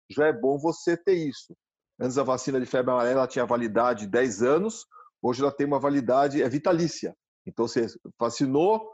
já 0.08 0.26
é 0.26 0.32
bom 0.32 0.58
você 0.58 0.96
ter 0.96 1.12
isso. 1.12 1.54
Antes 2.00 2.16
a 2.16 2.22
vacina 2.22 2.58
de 2.58 2.64
febre 2.64 2.90
amarela 2.90 3.26
tinha 3.26 3.44
validade 3.44 4.06
de 4.06 4.12
10 4.12 4.42
anos, 4.42 4.86
hoje 5.20 5.42
ela 5.42 5.52
tem 5.52 5.66
uma 5.66 5.78
validade 5.78 6.42
é 6.42 6.48
vitalícia. 6.48 7.14
Então, 7.44 7.68
você 7.68 7.88
vacinou, 8.18 8.90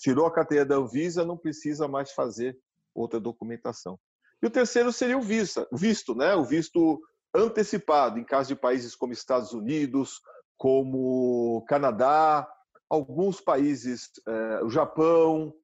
tirou 0.00 0.24
a 0.24 0.32
carteira 0.32 0.64
da 0.64 0.76
Anvisa, 0.76 1.26
não 1.26 1.36
precisa 1.36 1.86
mais 1.86 2.10
fazer 2.12 2.58
outra 2.94 3.20
documentação. 3.20 4.00
E 4.42 4.46
o 4.46 4.50
terceiro 4.50 4.90
seria 4.90 5.18
o 5.18 5.20
visto, 5.20 5.68
visto, 5.70 6.14
né? 6.14 6.34
O 6.36 6.44
visto 6.44 7.02
antecipado 7.34 8.18
em 8.18 8.24
caso 8.24 8.48
de 8.48 8.56
países 8.58 8.96
como 8.96 9.12
Estados 9.12 9.52
Unidos, 9.52 10.22
como 10.56 11.66
Canadá, 11.68 12.48
alguns 12.88 13.40
países, 13.40 14.10
eh, 14.26 14.60
o 14.62 14.70
Japão, 14.70 15.54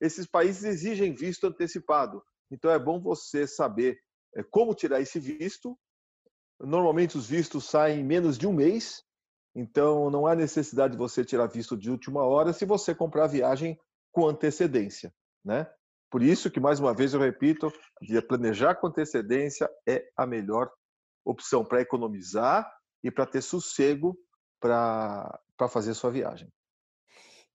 esses 0.00 0.26
países 0.26 0.64
exigem 0.64 1.14
visto 1.14 1.46
antecipado. 1.46 2.22
Então 2.50 2.70
é 2.70 2.78
bom 2.78 3.00
você 3.00 3.46
saber 3.46 3.98
eh, 4.36 4.42
como 4.42 4.74
tirar 4.74 5.00
esse 5.00 5.18
visto. 5.18 5.78
Normalmente 6.60 7.16
os 7.16 7.26
vistos 7.28 7.64
saem 7.64 8.00
em 8.00 8.04
menos 8.04 8.36
de 8.36 8.46
um 8.46 8.52
mês, 8.52 9.02
então 9.54 10.10
não 10.10 10.26
há 10.26 10.34
necessidade 10.34 10.92
de 10.92 10.98
você 10.98 11.24
tirar 11.24 11.46
visto 11.46 11.76
de 11.76 11.90
última 11.90 12.24
hora 12.24 12.52
se 12.52 12.64
você 12.64 12.94
comprar 12.94 13.24
a 13.24 13.28
viagem 13.28 13.78
com 14.12 14.26
antecedência, 14.26 15.12
né? 15.44 15.70
Por 16.10 16.22
isso 16.22 16.50
que 16.50 16.58
mais 16.58 16.80
uma 16.80 16.94
vez 16.94 17.12
eu 17.12 17.20
repito, 17.20 17.70
planejar 18.26 18.74
com 18.76 18.86
antecedência 18.86 19.68
é 19.86 20.08
a 20.16 20.26
melhor 20.26 20.70
opção 21.24 21.64
para 21.64 21.82
economizar 21.82 22.68
e 23.04 23.10
para 23.10 23.26
ter 23.26 23.42
sossego 23.42 24.18
para 24.58 25.38
fazer 25.68 25.94
sua 25.94 26.10
viagem. 26.10 26.50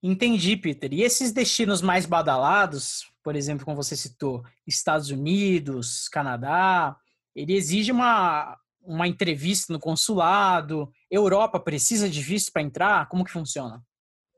Entendi, 0.05 0.57
Peter. 0.57 0.91
E 0.91 1.01
esses 1.01 1.31
destinos 1.31 1.81
mais 1.81 2.05
badalados, 2.05 3.09
por 3.23 3.37
exemplo, 3.37 3.63
como 3.63 3.81
você 3.81 3.95
citou, 3.95 4.43
Estados 4.67 5.09
Unidos, 5.09 6.09
Canadá, 6.09 6.97
ele 7.33 7.55
exige 7.55 7.89
uma, 7.89 8.59
uma 8.81 9.07
entrevista 9.07 9.71
no 9.71 9.79
consulado. 9.79 10.91
Europa 11.09 11.57
precisa 11.57 12.09
de 12.09 12.21
visto 12.21 12.51
para 12.51 12.61
entrar? 12.61 13.07
Como 13.07 13.23
que 13.23 13.31
funciona? 13.31 13.81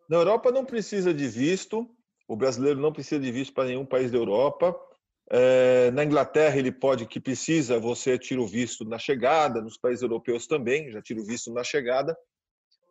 Na 0.08 0.18
Europa 0.18 0.52
não 0.52 0.64
precisa 0.64 1.12
de 1.12 1.28
visto. 1.28 1.90
O 2.28 2.36
brasileiro 2.36 2.80
não 2.80 2.94
precisa 2.94 3.20
de 3.20 3.32
visto 3.32 3.52
para 3.52 3.66
nenhum 3.66 3.86
país 3.86 4.12
da 4.12 4.20
Europa. 4.20 4.80
É, 5.32 5.90
na 5.92 6.04
Inglaterra 6.04 6.58
ele 6.58 6.72
pode 6.72 7.08
que 7.08 7.20
precisa, 7.20 7.80
você 7.80 8.20
tira 8.20 8.40
o 8.40 8.46
visto 8.48 8.86
na 8.86 9.00
chegada. 9.00 9.62
Nos 9.62 9.78
países 9.78 10.04
europeus 10.04 10.46
também 10.46 10.92
já 10.92 11.02
tira 11.02 11.20
o 11.20 11.26
visto 11.26 11.52
na 11.52 11.64
chegada. 11.64 12.16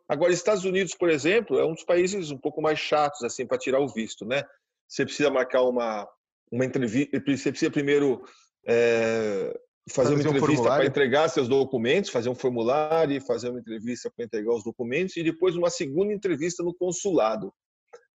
Agora, 0.07 0.31
Estados 0.31 0.65
Unidos, 0.65 0.93
por 0.93 1.09
exemplo, 1.09 1.59
é 1.59 1.65
um 1.65 1.73
dos 1.73 1.83
países 1.83 2.31
um 2.31 2.37
pouco 2.37 2.61
mais 2.61 2.79
chatos 2.79 3.23
assim 3.23 3.45
para 3.45 3.57
tirar 3.57 3.79
o 3.79 3.87
visto, 3.87 4.25
né? 4.25 4.43
Você 4.87 5.03
precisa 5.03 5.29
marcar 5.29 5.63
uma 5.63 6.07
uma 6.51 6.63
entrevista, 6.63 7.19
você 7.25 7.51
precisa 7.51 7.71
primeiro 7.71 8.23
é, 8.67 9.51
fazer, 9.89 10.11
fazer, 10.11 10.29
uma 10.29 10.37
entrevista 10.37 10.63
um 10.63 10.75
para 10.75 10.85
entregar 10.85 11.29
seus 11.29 11.47
documentos, 11.47 12.09
fazer 12.09 12.29
um 12.29 12.35
formulário, 12.35 13.21
fazer 13.21 13.49
uma 13.49 13.59
entrevista 13.59 14.11
para 14.15 14.25
entregar 14.25 14.53
os 14.53 14.63
documentos 14.63 15.17
e 15.17 15.23
depois 15.23 15.55
uma 15.55 15.69
segunda 15.69 16.13
entrevista 16.13 16.63
no 16.63 16.73
consulado. 16.73 17.53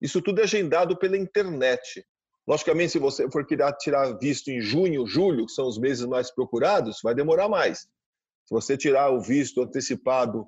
Isso 0.01 0.23
tudo 0.23 0.41
é 0.41 0.45
agendado 0.45 0.97
pela 0.97 1.17
internet. 1.17 2.05
Logicamente, 2.47 2.93
se 2.93 2.99
você 2.99 3.31
for 3.31 3.47
querer 3.47 3.73
tirar 3.77 4.19
visto 4.19 4.49
em 4.49 4.61
junho, 4.61 5.07
julho, 5.07 5.47
que 5.47 5.53
são 5.53 5.67
os 5.67 5.79
meses 5.79 6.05
mais 6.07 6.31
procurados, 6.31 7.01
vai 7.03 7.15
demorar 7.15 7.49
mais. 7.49 7.81
Se 7.81 8.55
você 8.55 8.77
tirar 8.77 9.11
o 9.11 9.21
visto 9.21 9.63
antecipado 9.63 10.47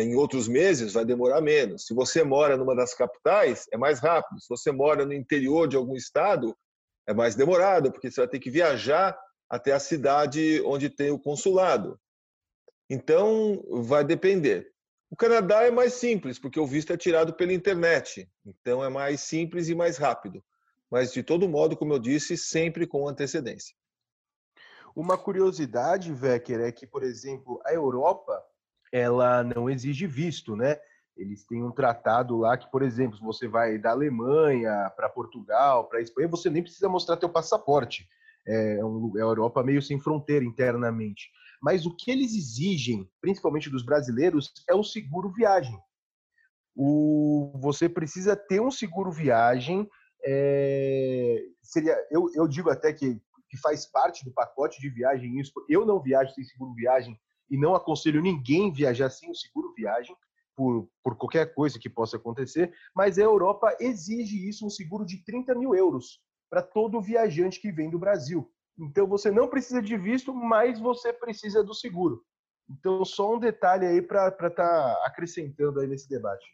em 0.00 0.14
outros 0.14 0.48
meses 0.48 0.94
vai 0.94 1.04
demorar 1.04 1.42
menos. 1.42 1.86
Se 1.86 1.94
você 1.94 2.24
mora 2.24 2.56
numa 2.56 2.74
das 2.74 2.94
capitais, 2.94 3.66
é 3.70 3.76
mais 3.76 4.00
rápido. 4.00 4.40
Se 4.40 4.48
você 4.48 4.72
mora 4.72 5.04
no 5.04 5.12
interior 5.12 5.68
de 5.68 5.76
algum 5.76 5.94
estado, 5.94 6.56
é 7.06 7.12
mais 7.12 7.34
demorado, 7.34 7.92
porque 7.92 8.10
você 8.10 8.22
vai 8.22 8.28
ter 8.28 8.38
que 8.38 8.50
viajar 8.50 9.18
até 9.50 9.72
a 9.72 9.78
cidade 9.78 10.62
onde 10.64 10.88
tem 10.88 11.10
o 11.10 11.18
consulado. 11.18 12.00
Então, 12.88 13.62
vai 13.70 14.02
depender. 14.02 14.72
O 15.10 15.16
Canadá 15.16 15.64
é 15.64 15.70
mais 15.70 15.92
simples, 15.92 16.38
porque 16.38 16.58
o 16.58 16.66
visto 16.66 16.90
é 16.90 16.96
tirado 16.96 17.34
pela 17.34 17.52
internet. 17.52 18.26
Então, 18.46 18.82
é 18.82 18.88
mais 18.88 19.20
simples 19.20 19.68
e 19.68 19.74
mais 19.74 19.98
rápido. 19.98 20.42
Mas, 20.90 21.12
de 21.12 21.22
todo 21.22 21.48
modo, 21.48 21.76
como 21.76 21.92
eu 21.92 21.98
disse, 21.98 22.36
sempre 22.38 22.86
com 22.86 23.06
antecedência. 23.06 23.74
Uma 24.96 25.18
curiosidade, 25.18 26.12
Vecker, 26.12 26.60
é 26.60 26.72
que, 26.72 26.86
por 26.86 27.02
exemplo, 27.02 27.60
a 27.64 27.74
Europa 27.74 28.42
ela 28.92 29.42
não 29.42 29.70
exige 29.70 30.06
visto, 30.06 30.54
né? 30.54 30.78
Eles 31.16 31.44
têm 31.46 31.62
um 31.62 31.72
tratado 31.72 32.36
lá 32.36 32.56
que, 32.56 32.70
por 32.70 32.82
exemplo, 32.82 33.16
se 33.16 33.22
você 33.22 33.48
vai 33.48 33.78
da 33.78 33.90
Alemanha 33.90 34.90
para 34.94 35.08
Portugal, 35.08 35.88
para 35.88 36.00
Espanha, 36.00 36.28
você 36.28 36.50
nem 36.50 36.62
precisa 36.62 36.88
mostrar 36.88 37.16
teu 37.16 37.28
passaporte. 37.28 38.06
É, 38.46 38.84
um, 38.84 39.12
é 39.16 39.20
a 39.20 39.24
Europa 39.24 39.62
meio 39.62 39.80
sem 39.80 39.98
fronteira 39.98 40.44
internamente. 40.44 41.30
Mas 41.60 41.86
o 41.86 41.94
que 41.94 42.10
eles 42.10 42.34
exigem, 42.34 43.08
principalmente 43.20 43.70
dos 43.70 43.84
brasileiros, 43.84 44.52
é 44.68 44.74
o 44.74 44.82
seguro 44.82 45.30
viagem. 45.30 45.78
O, 46.74 47.52
você 47.60 47.88
precisa 47.88 48.34
ter 48.34 48.60
um 48.60 48.70
seguro 48.70 49.12
viagem. 49.12 49.88
É, 50.24 51.36
seria, 51.62 51.96
eu, 52.10 52.30
eu 52.34 52.48
digo 52.48 52.70
até 52.70 52.92
que, 52.92 53.20
que 53.48 53.56
faz 53.58 53.86
parte 53.86 54.24
do 54.24 54.32
pacote 54.32 54.80
de 54.80 54.88
viagem 54.88 55.38
isso. 55.38 55.52
Eu 55.68 55.86
não 55.86 56.02
viajo 56.02 56.32
sem 56.34 56.44
seguro 56.44 56.74
viagem 56.74 57.18
e 57.52 57.58
não 57.58 57.74
aconselho 57.74 58.22
ninguém 58.22 58.72
viajar 58.72 59.10
sem 59.10 59.30
o 59.30 59.34
seguro 59.34 59.74
viagem 59.74 60.16
por, 60.56 60.88
por 61.04 61.16
qualquer 61.16 61.54
coisa 61.54 61.78
que 61.78 61.90
possa 61.90 62.16
acontecer, 62.16 62.72
mas 62.96 63.18
a 63.18 63.22
Europa 63.22 63.76
exige 63.78 64.48
isso, 64.48 64.66
um 64.66 64.70
seguro 64.70 65.04
de 65.04 65.22
30 65.22 65.54
mil 65.54 65.74
euros 65.74 66.18
para 66.50 66.62
todo 66.62 67.00
viajante 67.00 67.60
que 67.60 67.70
vem 67.70 67.90
do 67.90 67.98
Brasil. 67.98 68.50
Então 68.78 69.06
você 69.06 69.30
não 69.30 69.48
precisa 69.48 69.82
de 69.82 69.98
visto, 69.98 70.34
mas 70.34 70.80
você 70.80 71.12
precisa 71.12 71.62
do 71.62 71.74
seguro. 71.74 72.24
Então, 72.70 73.04
só 73.04 73.34
um 73.34 73.38
detalhe 73.38 73.86
aí 73.86 74.00
para 74.00 74.28
estar 74.28 74.50
tá 74.50 75.02
acrescentando 75.04 75.80
aí 75.80 75.86
nesse 75.86 76.08
debate. 76.08 76.46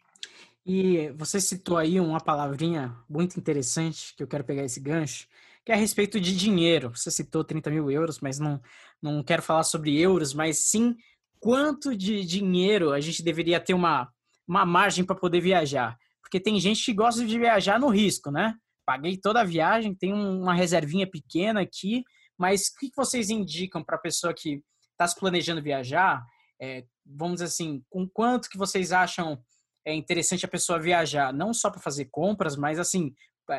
E 0.65 1.11
você 1.11 1.39
citou 1.39 1.77
aí 1.77 1.97
uma 1.99 2.19
palavrinha 2.19 2.93
muito 3.09 3.39
interessante, 3.39 4.13
que 4.15 4.21
eu 4.21 4.27
quero 4.27 4.43
pegar 4.43 4.63
esse 4.63 4.81
gancho, 4.81 5.27
que 5.69 5.73
é 5.73 5.75
a 5.75 5.77
respeito 5.77 6.19
de 6.19 6.35
dinheiro. 6.35 6.89
Você 6.95 7.11
citou 7.11 7.43
30 7.43 7.69
mil 7.69 7.91
euros, 7.91 8.19
mas 8.21 8.39
não, 8.39 8.59
não 8.99 9.21
quero 9.21 9.43
falar 9.43 9.61
sobre 9.61 9.95
euros, 10.01 10.33
mas 10.33 10.67
sim 10.67 10.95
quanto 11.39 11.95
de 11.95 12.25
dinheiro 12.25 12.91
a 12.91 12.99
gente 12.99 13.21
deveria 13.21 13.59
ter 13.59 13.75
uma, 13.75 14.11
uma 14.47 14.65
margem 14.65 15.05
para 15.05 15.15
poder 15.15 15.41
viajar. 15.41 15.95
Porque 16.23 16.39
tem 16.39 16.59
gente 16.59 16.83
que 16.83 16.91
gosta 16.91 17.23
de 17.23 17.37
viajar 17.37 17.79
no 17.79 17.87
risco, 17.87 18.31
né? 18.31 18.55
Paguei 18.83 19.15
toda 19.15 19.41
a 19.41 19.43
viagem, 19.43 19.93
tem 19.93 20.11
uma 20.11 20.55
reservinha 20.55 21.05
pequena 21.05 21.61
aqui, 21.61 22.03
mas 22.35 22.69
o 22.69 22.79
que 22.79 22.89
vocês 22.97 23.29
indicam 23.29 23.83
para 23.83 23.97
a 23.97 24.01
pessoa 24.01 24.33
que 24.33 24.63
está 24.93 25.07
se 25.07 25.19
planejando 25.19 25.61
viajar? 25.61 26.25
É, 26.59 26.83
vamos 27.05 27.35
dizer 27.35 27.45
assim, 27.45 27.83
com 27.91 28.09
quanto 28.09 28.49
que 28.49 28.57
vocês 28.57 28.91
acham 28.91 29.39
é 29.85 29.93
interessante 29.93 30.45
a 30.45 30.49
pessoa 30.49 30.79
viajar? 30.79 31.31
Não 31.31 31.53
só 31.53 31.69
para 31.69 31.79
fazer 31.79 32.05
compras, 32.05 32.55
mas 32.55 32.79
assim, 32.79 33.13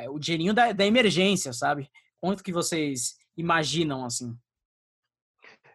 o 0.08 0.18
dinheirinho 0.18 0.54
da, 0.54 0.72
da 0.72 0.86
emergência, 0.86 1.52
sabe? 1.52 1.90
Quanto 2.20 2.44
que 2.44 2.52
vocês 2.52 3.16
imaginam 3.36 4.04
assim? 4.04 4.36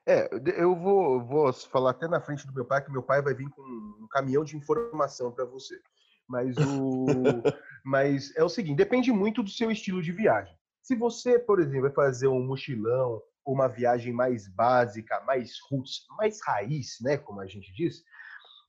É, 0.07 0.29
eu 0.55 0.75
vou, 0.75 1.23
vou 1.25 1.51
falar 1.51 1.91
até 1.91 2.07
na 2.07 2.21
frente 2.21 2.45
do 2.45 2.53
meu 2.53 2.63
pai, 2.63 2.83
que 2.83 2.91
meu 2.91 3.01
pai 3.01 3.21
vai 3.21 3.33
vir 3.33 3.49
com 3.49 3.61
um 3.61 4.07
caminhão 4.09 4.43
de 4.43 4.55
informação 4.55 5.31
para 5.31 5.45
você. 5.45 5.79
Mas, 6.27 6.55
o, 6.57 7.05
mas 7.83 8.35
é 8.35 8.43
o 8.43 8.49
seguinte, 8.49 8.77
depende 8.77 9.11
muito 9.11 9.41
do 9.41 9.49
seu 9.49 9.71
estilo 9.71 10.01
de 10.01 10.11
viagem. 10.11 10.55
Se 10.83 10.95
você, 10.95 11.39
por 11.39 11.59
exemplo, 11.59 11.83
vai 11.83 11.91
fazer 11.91 12.27
um 12.27 12.45
mochilão, 12.45 13.21
uma 13.43 13.67
viagem 13.67 14.13
mais 14.13 14.47
básica, 14.47 15.19
mais 15.21 15.53
roots, 15.69 16.05
mais 16.17 16.39
raiz, 16.43 16.97
né, 17.01 17.17
como 17.17 17.41
a 17.41 17.47
gente 17.47 17.73
diz, 17.73 18.03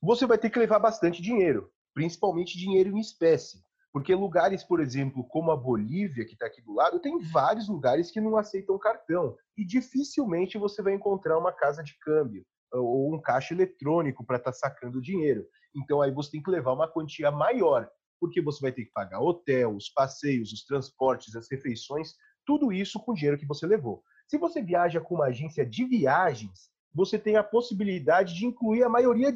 você 0.01 0.25
vai 0.25 0.37
ter 0.37 0.49
que 0.49 0.59
levar 0.59 0.79
bastante 0.79 1.21
dinheiro, 1.21 1.71
principalmente 1.93 2.57
dinheiro 2.57 2.95
em 2.95 2.99
espécie. 2.99 3.63
Porque 3.97 4.13
lugares, 4.13 4.63
por 4.63 4.79
exemplo, 4.79 5.23
como 5.23 5.49
a 5.49 5.57
Bolívia, 5.57 6.23
que 6.23 6.33
está 6.33 6.45
aqui 6.45 6.61
do 6.61 6.71
lado, 6.71 6.99
tem 6.99 7.17
vários 7.17 7.67
lugares 7.67 8.11
que 8.11 8.21
não 8.21 8.37
aceitam 8.37 8.77
cartão. 8.77 9.35
E 9.57 9.65
dificilmente 9.65 10.55
você 10.55 10.83
vai 10.83 10.93
encontrar 10.93 11.35
uma 11.35 11.51
casa 11.51 11.83
de 11.83 11.97
câmbio 11.97 12.45
ou 12.71 13.11
um 13.11 13.19
caixa 13.19 13.55
eletrônico 13.55 14.23
para 14.23 14.37
estar 14.37 14.51
tá 14.51 14.55
sacando 14.55 15.01
dinheiro. 15.01 15.47
Então 15.75 15.99
aí 15.99 16.11
você 16.11 16.29
tem 16.29 16.43
que 16.43 16.51
levar 16.51 16.73
uma 16.73 16.87
quantia 16.87 17.31
maior, 17.31 17.89
porque 18.19 18.39
você 18.39 18.61
vai 18.61 18.71
ter 18.71 18.85
que 18.85 18.91
pagar 18.91 19.19
hotel, 19.19 19.75
os 19.75 19.89
passeios, 19.89 20.53
os 20.53 20.63
transportes, 20.63 21.35
as 21.35 21.49
refeições, 21.49 22.13
tudo 22.45 22.71
isso 22.71 22.99
com 22.99 23.13
o 23.13 23.15
dinheiro 23.15 23.39
que 23.39 23.47
você 23.47 23.65
levou. 23.65 24.03
Se 24.27 24.37
você 24.37 24.61
viaja 24.61 25.01
com 25.01 25.15
uma 25.15 25.25
agência 25.25 25.65
de 25.65 25.83
viagens, 25.85 26.69
você 26.93 27.17
tem 27.17 27.35
a 27.35 27.43
possibilidade 27.43 28.35
de 28.35 28.45
incluir 28.45 28.83
a 28.83 28.89
maioria, 28.89 29.35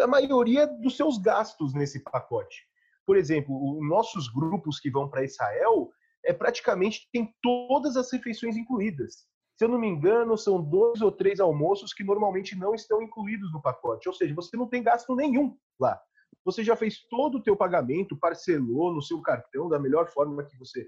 a 0.00 0.06
maioria 0.06 0.66
dos 0.66 0.96
seus 0.96 1.18
gastos 1.18 1.74
nesse 1.74 2.00
pacote. 2.00 2.71
Por 3.06 3.16
exemplo, 3.16 3.54
os 3.54 3.88
nossos 3.88 4.28
grupos 4.28 4.78
que 4.78 4.90
vão 4.90 5.08
para 5.08 5.24
Israel 5.24 5.90
é 6.24 6.32
praticamente 6.32 7.08
tem 7.12 7.34
todas 7.42 7.96
as 7.96 8.12
refeições 8.12 8.56
incluídas. 8.56 9.26
Se 9.58 9.64
eu 9.64 9.68
não 9.68 9.78
me 9.78 9.88
engano, 9.88 10.36
são 10.36 10.62
dois 10.62 11.00
ou 11.00 11.12
três 11.12 11.40
almoços 11.40 11.92
que 11.92 12.04
normalmente 12.04 12.56
não 12.56 12.74
estão 12.74 13.02
incluídos 13.02 13.52
no 13.52 13.60
pacote. 13.60 14.08
Ou 14.08 14.14
seja, 14.14 14.34
você 14.34 14.56
não 14.56 14.68
tem 14.68 14.82
gasto 14.82 15.14
nenhum 15.14 15.56
lá. 15.78 16.00
Você 16.44 16.64
já 16.64 16.74
fez 16.74 17.00
todo 17.08 17.38
o 17.38 17.42
teu 17.42 17.56
pagamento, 17.56 18.18
parcelou 18.18 18.92
no 18.92 19.02
seu 19.02 19.20
cartão 19.20 19.68
da 19.68 19.78
melhor 19.78 20.10
forma 20.10 20.44
que 20.44 20.56
você 20.56 20.86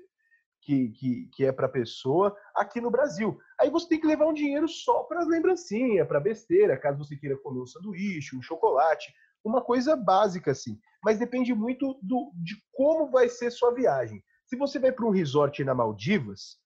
que, 0.64 0.88
que, 0.88 1.28
que 1.34 1.44
é 1.44 1.52
para 1.52 1.66
a 1.66 1.70
pessoa 1.70 2.34
aqui 2.54 2.80
no 2.80 2.90
Brasil. 2.90 3.38
Aí 3.60 3.70
você 3.70 3.86
tem 3.86 4.00
que 4.00 4.06
levar 4.06 4.26
um 4.26 4.32
dinheiro 4.32 4.66
só 4.66 5.02
para 5.02 5.24
lembrancinha, 5.24 6.06
para 6.06 6.18
besteira, 6.18 6.78
caso 6.78 7.04
você 7.04 7.16
queira 7.16 7.36
comer 7.36 7.60
um 7.60 7.66
sanduíche, 7.66 8.34
um 8.34 8.42
chocolate 8.42 9.12
uma 9.44 9.60
coisa 9.60 9.94
básica 9.94 10.52
assim. 10.52 10.78
Mas 11.04 11.18
depende 11.18 11.54
muito 11.54 11.98
do, 12.02 12.32
de 12.42 12.56
como 12.72 13.10
vai 13.10 13.28
ser 13.28 13.50
sua 13.50 13.72
viagem. 13.72 14.24
Se 14.46 14.56
você 14.56 14.78
vai 14.78 14.90
para 14.90 15.06
um 15.06 15.10
resort 15.10 15.62
na 15.62 15.74
Maldivas, 15.74 16.56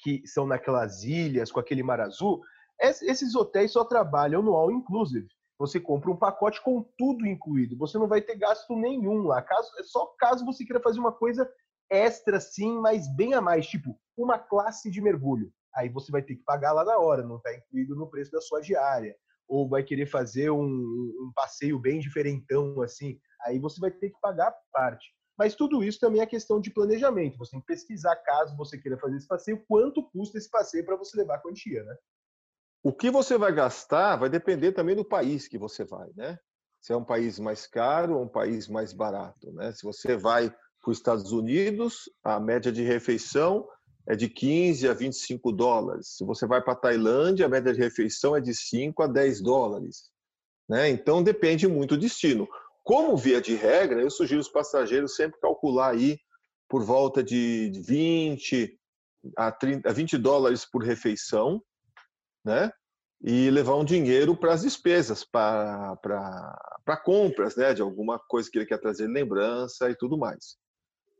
que 0.00 0.26
são 0.26 0.46
naquelas 0.46 1.04
ilhas 1.04 1.52
com 1.52 1.60
aquele 1.60 1.82
mar 1.82 2.00
azul, 2.00 2.42
esses 2.80 3.34
hotéis 3.34 3.72
só 3.72 3.84
trabalham 3.84 4.42
no 4.42 4.54
all 4.54 4.72
inclusive. 4.72 5.28
Você 5.58 5.78
compra 5.78 6.10
um 6.10 6.16
pacote 6.16 6.60
com 6.62 6.82
tudo 6.96 7.26
incluído. 7.26 7.76
Você 7.76 7.98
não 7.98 8.08
vai 8.08 8.22
ter 8.22 8.36
gasto 8.36 8.74
nenhum 8.74 9.22
lá. 9.24 9.42
Caso, 9.42 9.70
é 9.78 9.82
só 9.84 10.06
caso 10.18 10.44
você 10.44 10.64
queira 10.64 10.80
fazer 10.82 10.98
uma 10.98 11.12
coisa 11.12 11.48
extra, 11.90 12.40
sim, 12.40 12.78
mas 12.78 13.14
bem 13.14 13.34
a 13.34 13.40
mais, 13.40 13.66
tipo 13.66 13.98
uma 14.16 14.38
classe 14.38 14.90
de 14.90 15.00
mergulho. 15.00 15.52
Aí 15.74 15.88
você 15.88 16.10
vai 16.10 16.22
ter 16.22 16.36
que 16.36 16.42
pagar 16.44 16.72
lá 16.72 16.84
na 16.84 16.98
hora, 16.98 17.22
não 17.22 17.36
está 17.36 17.54
incluído 17.54 17.94
no 17.94 18.08
preço 18.08 18.30
da 18.30 18.40
sua 18.40 18.60
diária 18.60 19.14
ou 19.50 19.68
vai 19.68 19.82
querer 19.82 20.06
fazer 20.06 20.48
um, 20.50 20.64
um 20.64 21.32
passeio 21.34 21.76
bem 21.76 21.98
diferentão 21.98 22.80
assim, 22.82 23.18
aí 23.42 23.58
você 23.58 23.80
vai 23.80 23.90
ter 23.90 24.10
que 24.10 24.20
pagar 24.20 24.54
parte. 24.72 25.12
Mas 25.36 25.56
tudo 25.56 25.82
isso 25.82 25.98
também 25.98 26.20
é 26.20 26.26
questão 26.26 26.60
de 26.60 26.70
planejamento. 26.70 27.36
Você 27.38 27.52
tem 27.52 27.60
que 27.60 27.66
pesquisar, 27.66 28.14
caso 28.16 28.56
você 28.56 28.78
queira 28.78 28.96
fazer 28.96 29.16
esse 29.16 29.26
passeio, 29.26 29.64
quanto 29.66 30.08
custa 30.10 30.38
esse 30.38 30.48
passeio 30.48 30.84
para 30.84 30.96
você 30.96 31.16
levar 31.16 31.36
a 31.36 31.38
quantia, 31.40 31.82
né? 31.82 31.96
O 32.82 32.92
que 32.92 33.10
você 33.10 33.36
vai 33.36 33.52
gastar 33.52 34.16
vai 34.16 34.30
depender 34.30 34.72
também 34.72 34.94
do 34.94 35.04
país 35.04 35.48
que 35.48 35.58
você 35.58 35.84
vai, 35.84 36.08
né? 36.14 36.38
Se 36.80 36.92
é 36.92 36.96
um 36.96 37.04
país 37.04 37.38
mais 37.38 37.66
caro 37.66 38.16
ou 38.16 38.24
um 38.24 38.28
país 38.28 38.68
mais 38.68 38.92
barato, 38.92 39.52
né? 39.52 39.72
Se 39.72 39.82
você 39.82 40.16
vai 40.16 40.48
para 40.48 40.90
os 40.90 40.98
Estados 40.98 41.32
Unidos, 41.32 42.08
a 42.22 42.38
média 42.38 42.70
de 42.70 42.82
refeição 42.82 43.66
é 44.08 44.16
de 44.16 44.28
15 44.28 44.88
a 44.88 44.94
25 44.94 45.52
dólares. 45.52 46.16
Se 46.16 46.24
você 46.24 46.46
vai 46.46 46.62
para 46.62 46.72
a 46.72 46.76
Tailândia, 46.76 47.46
a 47.46 47.48
média 47.48 47.72
de 47.72 47.80
refeição 47.80 48.36
é 48.36 48.40
de 48.40 48.54
5 48.54 49.02
a 49.02 49.06
10 49.06 49.40
dólares. 49.42 50.10
Né? 50.68 50.88
Então 50.88 51.22
depende 51.22 51.66
muito 51.66 51.96
do 51.96 52.00
destino. 52.00 52.48
Como 52.82 53.16
via 53.16 53.40
de 53.40 53.54
regra, 53.54 54.00
eu 54.00 54.10
sugiro 54.10 54.40
os 54.40 54.48
passageiros 54.48 55.14
sempre 55.14 55.40
calcular 55.40 55.90
aí 55.90 56.18
por 56.68 56.82
volta 56.82 57.22
de 57.22 57.72
20 57.84 58.78
a, 59.36 59.52
30, 59.52 59.88
a 59.88 59.92
20 59.92 60.18
dólares 60.18 60.64
por 60.64 60.82
refeição, 60.82 61.62
né? 62.44 62.72
E 63.22 63.50
levar 63.50 63.76
um 63.76 63.84
dinheiro 63.84 64.34
para 64.34 64.54
as 64.54 64.62
despesas, 64.62 65.24
para 65.24 65.98
compras, 67.04 67.54
né? 67.56 67.74
De 67.74 67.82
alguma 67.82 68.18
coisa 68.18 68.50
que 68.50 68.58
ele 68.58 68.66
quer 68.66 68.78
trazer 68.78 69.06
lembrança 69.06 69.90
e 69.90 69.94
tudo 69.94 70.16
mais. 70.16 70.56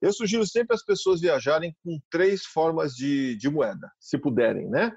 Eu 0.01 0.13
sugiro 0.13 0.47
sempre 0.47 0.75
as 0.75 0.85
pessoas 0.85 1.21
viajarem 1.21 1.75
com 1.85 1.99
três 2.11 2.45
formas 2.45 2.95
de, 2.95 3.37
de 3.37 3.51
moeda, 3.51 3.91
se 3.99 4.17
puderem, 4.19 4.69
né? 4.69 4.93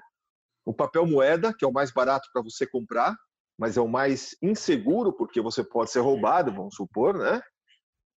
O 0.64 0.72
papel 0.72 1.06
moeda, 1.06 1.52
que 1.52 1.64
é 1.64 1.68
o 1.68 1.72
mais 1.72 1.92
barato 1.92 2.28
para 2.32 2.42
você 2.42 2.66
comprar, 2.66 3.14
mas 3.58 3.76
é 3.76 3.80
o 3.80 3.88
mais 3.88 4.34
inseguro 4.42 5.12
porque 5.12 5.40
você 5.40 5.62
pode 5.62 5.90
ser 5.90 6.00
roubado, 6.00 6.52
vamos 6.52 6.74
supor, 6.74 7.18
né? 7.18 7.40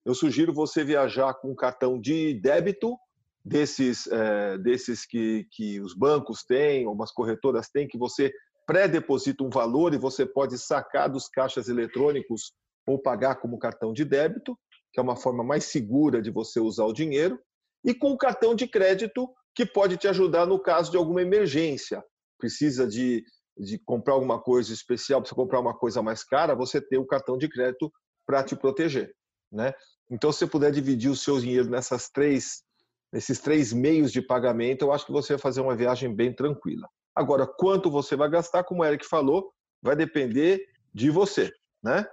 Eu 0.06 0.14
sugiro 0.14 0.54
você 0.54 0.84
viajar 0.84 1.34
com 1.34 1.52
um 1.52 1.56
cartão 1.56 2.00
de 2.00 2.36
débito 2.36 2.96
desses, 3.44 4.06
é, 4.08 4.58
desses 4.60 5.06
que, 5.06 5.48
que 5.52 5.82
os 5.82 5.96
bancos 5.96 6.44
têm, 6.44 6.86
algumas 6.86 7.12
corretoras 7.12 7.68
têm, 7.70 7.88
que 7.88 7.98
você 7.98 8.32
pré-deposita 8.68 9.44
um 9.44 9.50
valor 9.50 9.94
e 9.94 9.98
você 9.98 10.26
pode 10.26 10.58
sacar 10.60 11.10
dos 11.10 11.28
caixas 11.28 11.68
eletrônicos 11.68 12.54
ou 12.86 13.00
pagar 13.00 13.36
como 13.36 13.58
cartão 13.58 13.92
de 13.92 14.06
débito 14.06 14.58
que 14.96 15.00
é 15.02 15.04
uma 15.04 15.18
forma 15.18 15.44
mais 15.44 15.66
segura 15.66 16.22
de 16.22 16.32
você 16.32 16.58
usar 16.58 16.86
o 16.86 16.94
dinheiro, 16.94 17.38
e 17.84 17.94
com 17.94 18.12
o 18.12 18.18
cartão 18.18 18.56
de 18.56 18.66
crédito, 18.66 19.30
que 19.54 19.66
pode 19.66 19.98
te 19.98 20.08
ajudar 20.08 20.46
no 20.46 20.58
caso 20.58 20.90
de 20.90 20.96
alguma 20.96 21.22
emergência. 21.22 22.02
precisa 22.40 22.88
de, 22.88 23.22
de 23.58 23.78
comprar 23.80 24.14
alguma 24.14 24.42
coisa 24.42 24.72
especial, 24.72 25.20
precisa 25.20 25.36
comprar 25.36 25.60
uma 25.60 25.78
coisa 25.78 26.02
mais 26.02 26.24
cara, 26.24 26.56
você 26.56 26.80
tem 26.80 26.98
o 26.98 27.06
cartão 27.06 27.38
de 27.38 27.50
crédito 27.50 27.92
para 28.26 28.42
te 28.42 28.56
proteger, 28.56 29.14
né? 29.52 29.74
Então, 30.10 30.32
se 30.32 30.40
você 30.40 30.48
puder 30.48 30.72
dividir 30.72 31.12
o 31.12 31.16
seu 31.16 31.40
dinheiro 31.40 31.70
nessas 31.70 32.10
três, 32.10 32.64
nesses 33.12 33.40
três 33.40 33.74
meios 33.74 34.14
de 34.14 34.22
pagamento, 34.22 34.84
eu 34.86 34.94
acho 34.94 35.06
que 35.06 35.12
você 35.12 35.34
vai 35.34 35.42
fazer 35.42 35.60
uma 35.60 35.76
viagem 35.76 36.14
bem 36.14 36.34
tranquila. 36.34 36.88
Agora, 37.14 37.46
quanto 37.46 37.92
você 37.92 38.16
vai 38.16 38.30
gastar, 38.30 38.64
como 38.64 38.82
o 38.82 38.86
Eric 38.86 39.06
falou, 39.06 39.52
vai 39.82 39.96
depender 39.96 40.66
de 40.94 41.10
você, 41.10 41.52
né? 41.84 42.06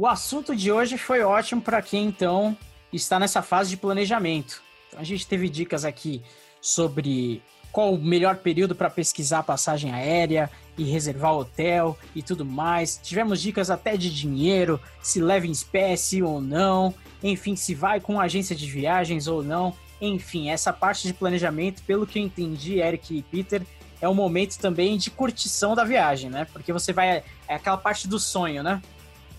O 0.00 0.06
assunto 0.06 0.54
de 0.54 0.70
hoje 0.70 0.96
foi 0.96 1.24
ótimo 1.24 1.60
para 1.60 1.82
quem 1.82 2.06
então 2.06 2.56
está 2.92 3.18
nessa 3.18 3.42
fase 3.42 3.70
de 3.70 3.76
planejamento. 3.76 4.62
Então, 4.86 5.00
a 5.00 5.02
gente 5.02 5.26
teve 5.26 5.48
dicas 5.48 5.84
aqui 5.84 6.22
sobre 6.60 7.42
qual 7.72 7.92
o 7.92 7.98
melhor 7.98 8.36
período 8.36 8.76
para 8.76 8.88
pesquisar 8.88 9.40
a 9.40 9.42
passagem 9.42 9.92
aérea 9.92 10.48
e 10.78 10.84
reservar 10.84 11.34
hotel 11.34 11.98
e 12.14 12.22
tudo 12.22 12.44
mais. 12.44 13.00
Tivemos 13.02 13.42
dicas 13.42 13.70
até 13.70 13.96
de 13.96 14.08
dinheiro, 14.14 14.80
se 15.02 15.20
leva 15.20 15.48
em 15.48 15.50
espécie 15.50 16.22
ou 16.22 16.40
não, 16.40 16.94
enfim, 17.20 17.56
se 17.56 17.74
vai 17.74 17.98
com 17.98 18.20
agência 18.20 18.54
de 18.54 18.70
viagens 18.70 19.26
ou 19.26 19.42
não. 19.42 19.74
Enfim, 20.00 20.48
essa 20.48 20.72
parte 20.72 21.08
de 21.08 21.12
planejamento, 21.12 21.82
pelo 21.82 22.06
que 22.06 22.20
eu 22.20 22.22
entendi, 22.22 22.78
Eric 22.78 23.18
e 23.18 23.22
Peter, 23.22 23.66
é 24.00 24.08
um 24.08 24.14
momento 24.14 24.60
também 24.60 24.96
de 24.96 25.10
curtição 25.10 25.74
da 25.74 25.82
viagem, 25.82 26.30
né? 26.30 26.46
Porque 26.52 26.72
você 26.72 26.92
vai. 26.92 27.24
É 27.48 27.54
aquela 27.56 27.76
parte 27.76 28.06
do 28.06 28.20
sonho, 28.20 28.62
né? 28.62 28.80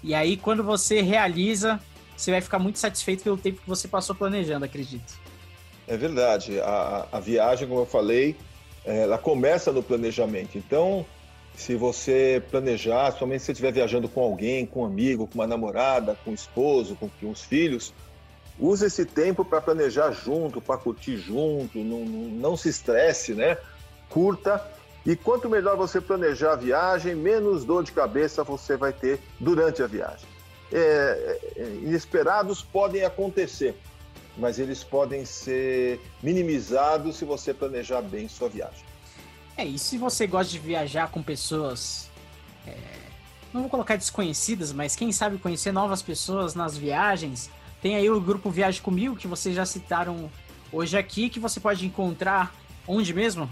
E 0.04 0.14
aí, 0.16 0.38
quando 0.38 0.64
você 0.64 1.02
realiza, 1.02 1.80
você 2.16 2.32
vai 2.32 2.42
ficar 2.42 2.60
muito 2.60 2.80
satisfeito 2.80 3.24
pelo 3.24 3.38
tempo 3.38 3.62
que 3.62 3.70
você 3.70 3.88
passou 3.88 4.16
planejando, 4.16 4.66
acredito. 4.66 5.20
É 5.88 5.98
verdade. 5.98 6.60
A, 6.60 7.08
a 7.12 7.20
viagem, 7.20 7.68
como 7.68 7.82
eu 7.82 7.86
falei, 7.86 8.36
ela 8.86 9.18
começa 9.18 9.72
no 9.72 9.84
planejamento. 9.84 10.58
Então, 10.58 11.06
se 11.56 11.76
você 11.76 12.42
planejar, 12.50 13.12
somente 13.12 13.42
se 13.42 13.48
você 13.48 13.52
estiver 13.52 13.74
viajando 13.74 14.08
com 14.08 14.22
alguém, 14.22 14.66
com 14.66 14.84
um 14.84 14.86
amigo, 14.86 15.28
com 15.28 15.36
uma 15.36 15.48
namorada, 15.48 16.18
com 16.24 16.32
um 16.32 16.34
esposo, 16.34 16.96
com, 16.96 17.10
com 17.10 17.30
os 17.30 17.42
filhos, 17.42 17.94
use 18.58 18.86
esse 18.86 19.06
tempo 19.06 19.44
para 19.44 19.60
planejar 19.60 20.12
junto, 20.12 20.62
para 20.62 20.78
curtir 20.78 21.18
junto, 21.18 21.80
não, 21.80 22.06
não 22.06 22.56
se 22.56 22.70
estresse, 22.70 23.34
né? 23.34 23.58
Curta. 24.10 24.79
E 25.10 25.16
quanto 25.16 25.50
melhor 25.50 25.76
você 25.76 26.00
planejar 26.00 26.52
a 26.52 26.56
viagem, 26.56 27.16
menos 27.16 27.66
dor 27.66 27.84
de 27.84 27.92
cabeça 27.92 28.44
você 28.44 28.78
vai 28.78 28.94
ter 28.94 29.20
durante 29.40 29.82
a 29.82 29.88
viagem. 29.88 30.28
É, 30.72 31.40
é 31.56 31.64
inesperados 31.82 32.62
podem 32.62 33.04
acontecer, 33.04 33.76
mas 34.38 34.60
eles 34.60 34.84
podem 34.84 35.26
ser 35.26 36.00
minimizados 36.22 37.16
se 37.16 37.26
você 37.26 37.56
planejar 37.56 38.04
bem 38.04 38.30
sua 38.30 38.50
viagem. 38.50 38.86
É, 39.58 39.66
e 39.66 39.80
se 39.80 39.98
você 39.98 40.28
gosta 40.28 40.52
de 40.52 40.60
viajar 40.60 41.10
com 41.10 41.24
pessoas, 41.24 42.08
é, 42.68 42.78
não 43.52 43.62
vou 43.62 43.70
colocar 43.72 43.96
desconhecidas, 43.96 44.72
mas 44.72 44.96
quem 44.96 45.12
sabe 45.12 45.40
conhecer 45.40 45.72
novas 45.72 46.04
pessoas 46.04 46.54
nas 46.54 46.78
viagens, 46.78 47.50
tem 47.82 47.96
aí 47.96 48.12
o 48.12 48.22
grupo 48.22 48.52
Viagem 48.52 48.84
Comigo, 48.84 49.16
que 49.16 49.28
vocês 49.28 49.56
já 49.56 49.66
citaram 49.66 50.30
hoje 50.72 50.96
aqui, 50.96 51.30
que 51.30 51.40
você 51.40 51.60
pode 51.60 51.84
encontrar 51.84 52.54
onde 52.88 53.12
mesmo? 53.12 53.50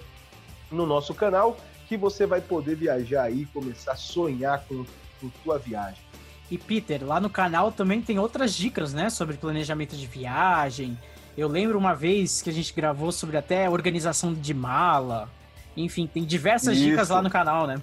no 0.70 0.86
nosso 0.86 1.14
canal, 1.14 1.56
que 1.88 1.96
você 1.96 2.26
vai 2.26 2.40
poder 2.40 2.76
viajar 2.76 3.24
aí, 3.24 3.46
começar 3.46 3.92
a 3.92 3.96
sonhar 3.96 4.62
com, 4.68 4.84
com 5.20 5.30
sua 5.42 5.58
viagem. 5.58 6.02
E 6.50 6.56
Peter, 6.56 7.04
lá 7.04 7.20
no 7.20 7.28
canal 7.28 7.72
também 7.72 8.00
tem 8.00 8.18
outras 8.18 8.54
dicas, 8.54 8.92
né, 8.92 9.10
sobre 9.10 9.36
planejamento 9.36 9.96
de 9.96 10.06
viagem, 10.06 10.98
eu 11.38 11.46
lembro 11.46 11.78
uma 11.78 11.94
vez 11.94 12.42
que 12.42 12.50
a 12.50 12.52
gente 12.52 12.74
gravou 12.74 13.12
sobre 13.12 13.36
até 13.36 13.70
organização 13.70 14.34
de 14.34 14.52
mala. 14.52 15.30
Enfim, 15.76 16.04
tem 16.04 16.24
diversas 16.24 16.76
Isso. 16.76 16.86
dicas 16.86 17.10
lá 17.10 17.22
no 17.22 17.30
canal, 17.30 17.64
né? 17.64 17.80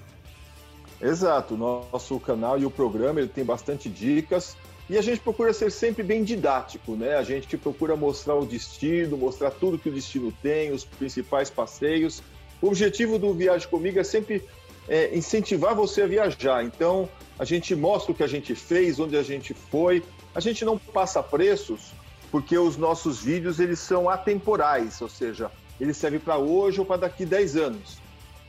Exato, 1.01 1.55
nosso 1.55 2.19
canal 2.19 2.59
e 2.59 2.65
o 2.65 2.69
programa 2.69 3.21
ele 3.21 3.29
tem 3.29 3.45
bastante 3.45 3.87
dicas 3.89 4.57
e 4.89 4.97
a 4.97 5.01
gente 5.01 5.21
procura 5.21 5.53
ser 5.53 5.71
sempre 5.71 6.03
bem 6.03 6.21
didático, 6.21 6.97
né? 6.97 7.15
A 7.15 7.23
gente 7.23 7.57
procura 7.57 7.95
mostrar 7.95 8.35
o 8.35 8.45
destino, 8.45 9.15
mostrar 9.15 9.51
tudo 9.51 9.79
que 9.79 9.87
o 9.87 9.93
destino 9.93 10.33
tem, 10.43 10.73
os 10.73 10.83
principais 10.83 11.49
passeios. 11.49 12.21
O 12.65 12.69
objetivo 12.69 13.19
do 13.19 13.31
Viagem 13.31 13.67
Comigo 13.67 13.99
é 13.99 14.03
sempre 14.03 14.43
é, 14.89 15.15
incentivar 15.15 15.75
você 15.75 16.01
a 16.01 16.07
viajar. 16.07 16.63
Então, 16.63 17.07
a 17.37 17.45
gente 17.45 17.75
mostra 17.75 18.11
o 18.11 18.15
que 18.15 18.23
a 18.23 18.27
gente 18.27 18.55
fez, 18.55 18.99
onde 18.99 19.15
a 19.15 19.21
gente 19.21 19.53
foi. 19.53 20.01
A 20.33 20.39
gente 20.39 20.65
não 20.65 20.75
passa 20.75 21.21
preços, 21.21 21.93
porque 22.31 22.57
os 22.57 22.75
nossos 22.75 23.21
vídeos 23.21 23.59
eles 23.59 23.77
são 23.77 24.09
atemporais, 24.09 24.99
ou 24.99 25.07
seja, 25.07 25.51
eles 25.79 25.95
servem 25.95 26.19
para 26.19 26.39
hoje 26.39 26.79
ou 26.79 26.85
para 26.87 27.01
daqui 27.01 27.23
10 27.23 27.55
anos. 27.55 27.99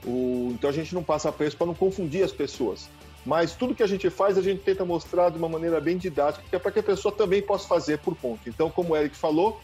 O, 0.03 0.49
então 0.55 0.71
a 0.71 0.73
gente 0.73 0.95
não 0.95 1.03
passa 1.03 1.31
preço 1.31 1.55
para 1.55 1.67
não 1.67 1.75
confundir 1.75 2.25
as 2.25 2.33
pessoas. 2.33 2.89
Mas 3.23 3.53
tudo 3.53 3.75
que 3.75 3.83
a 3.83 3.87
gente 3.87 4.09
faz, 4.09 4.39
a 4.39 4.43
gente 4.43 4.63
tenta 4.63 4.83
mostrar 4.83 5.29
de 5.29 5.37
uma 5.37 5.49
maneira 5.49 5.79
bem 5.79 5.99
didática, 5.99 6.43
é 6.51 6.59
para 6.59 6.73
que 6.73 6.79
a 6.79 6.83
pessoa 6.83 7.15
também 7.15 7.43
possa 7.43 7.69
fazer 7.69 7.99
por 7.99 8.17
ponto. 8.17 8.49
Então, 8.49 8.71
como 8.71 8.95
o 8.95 8.97
Eric 8.97 9.15
falou, 9.15 9.61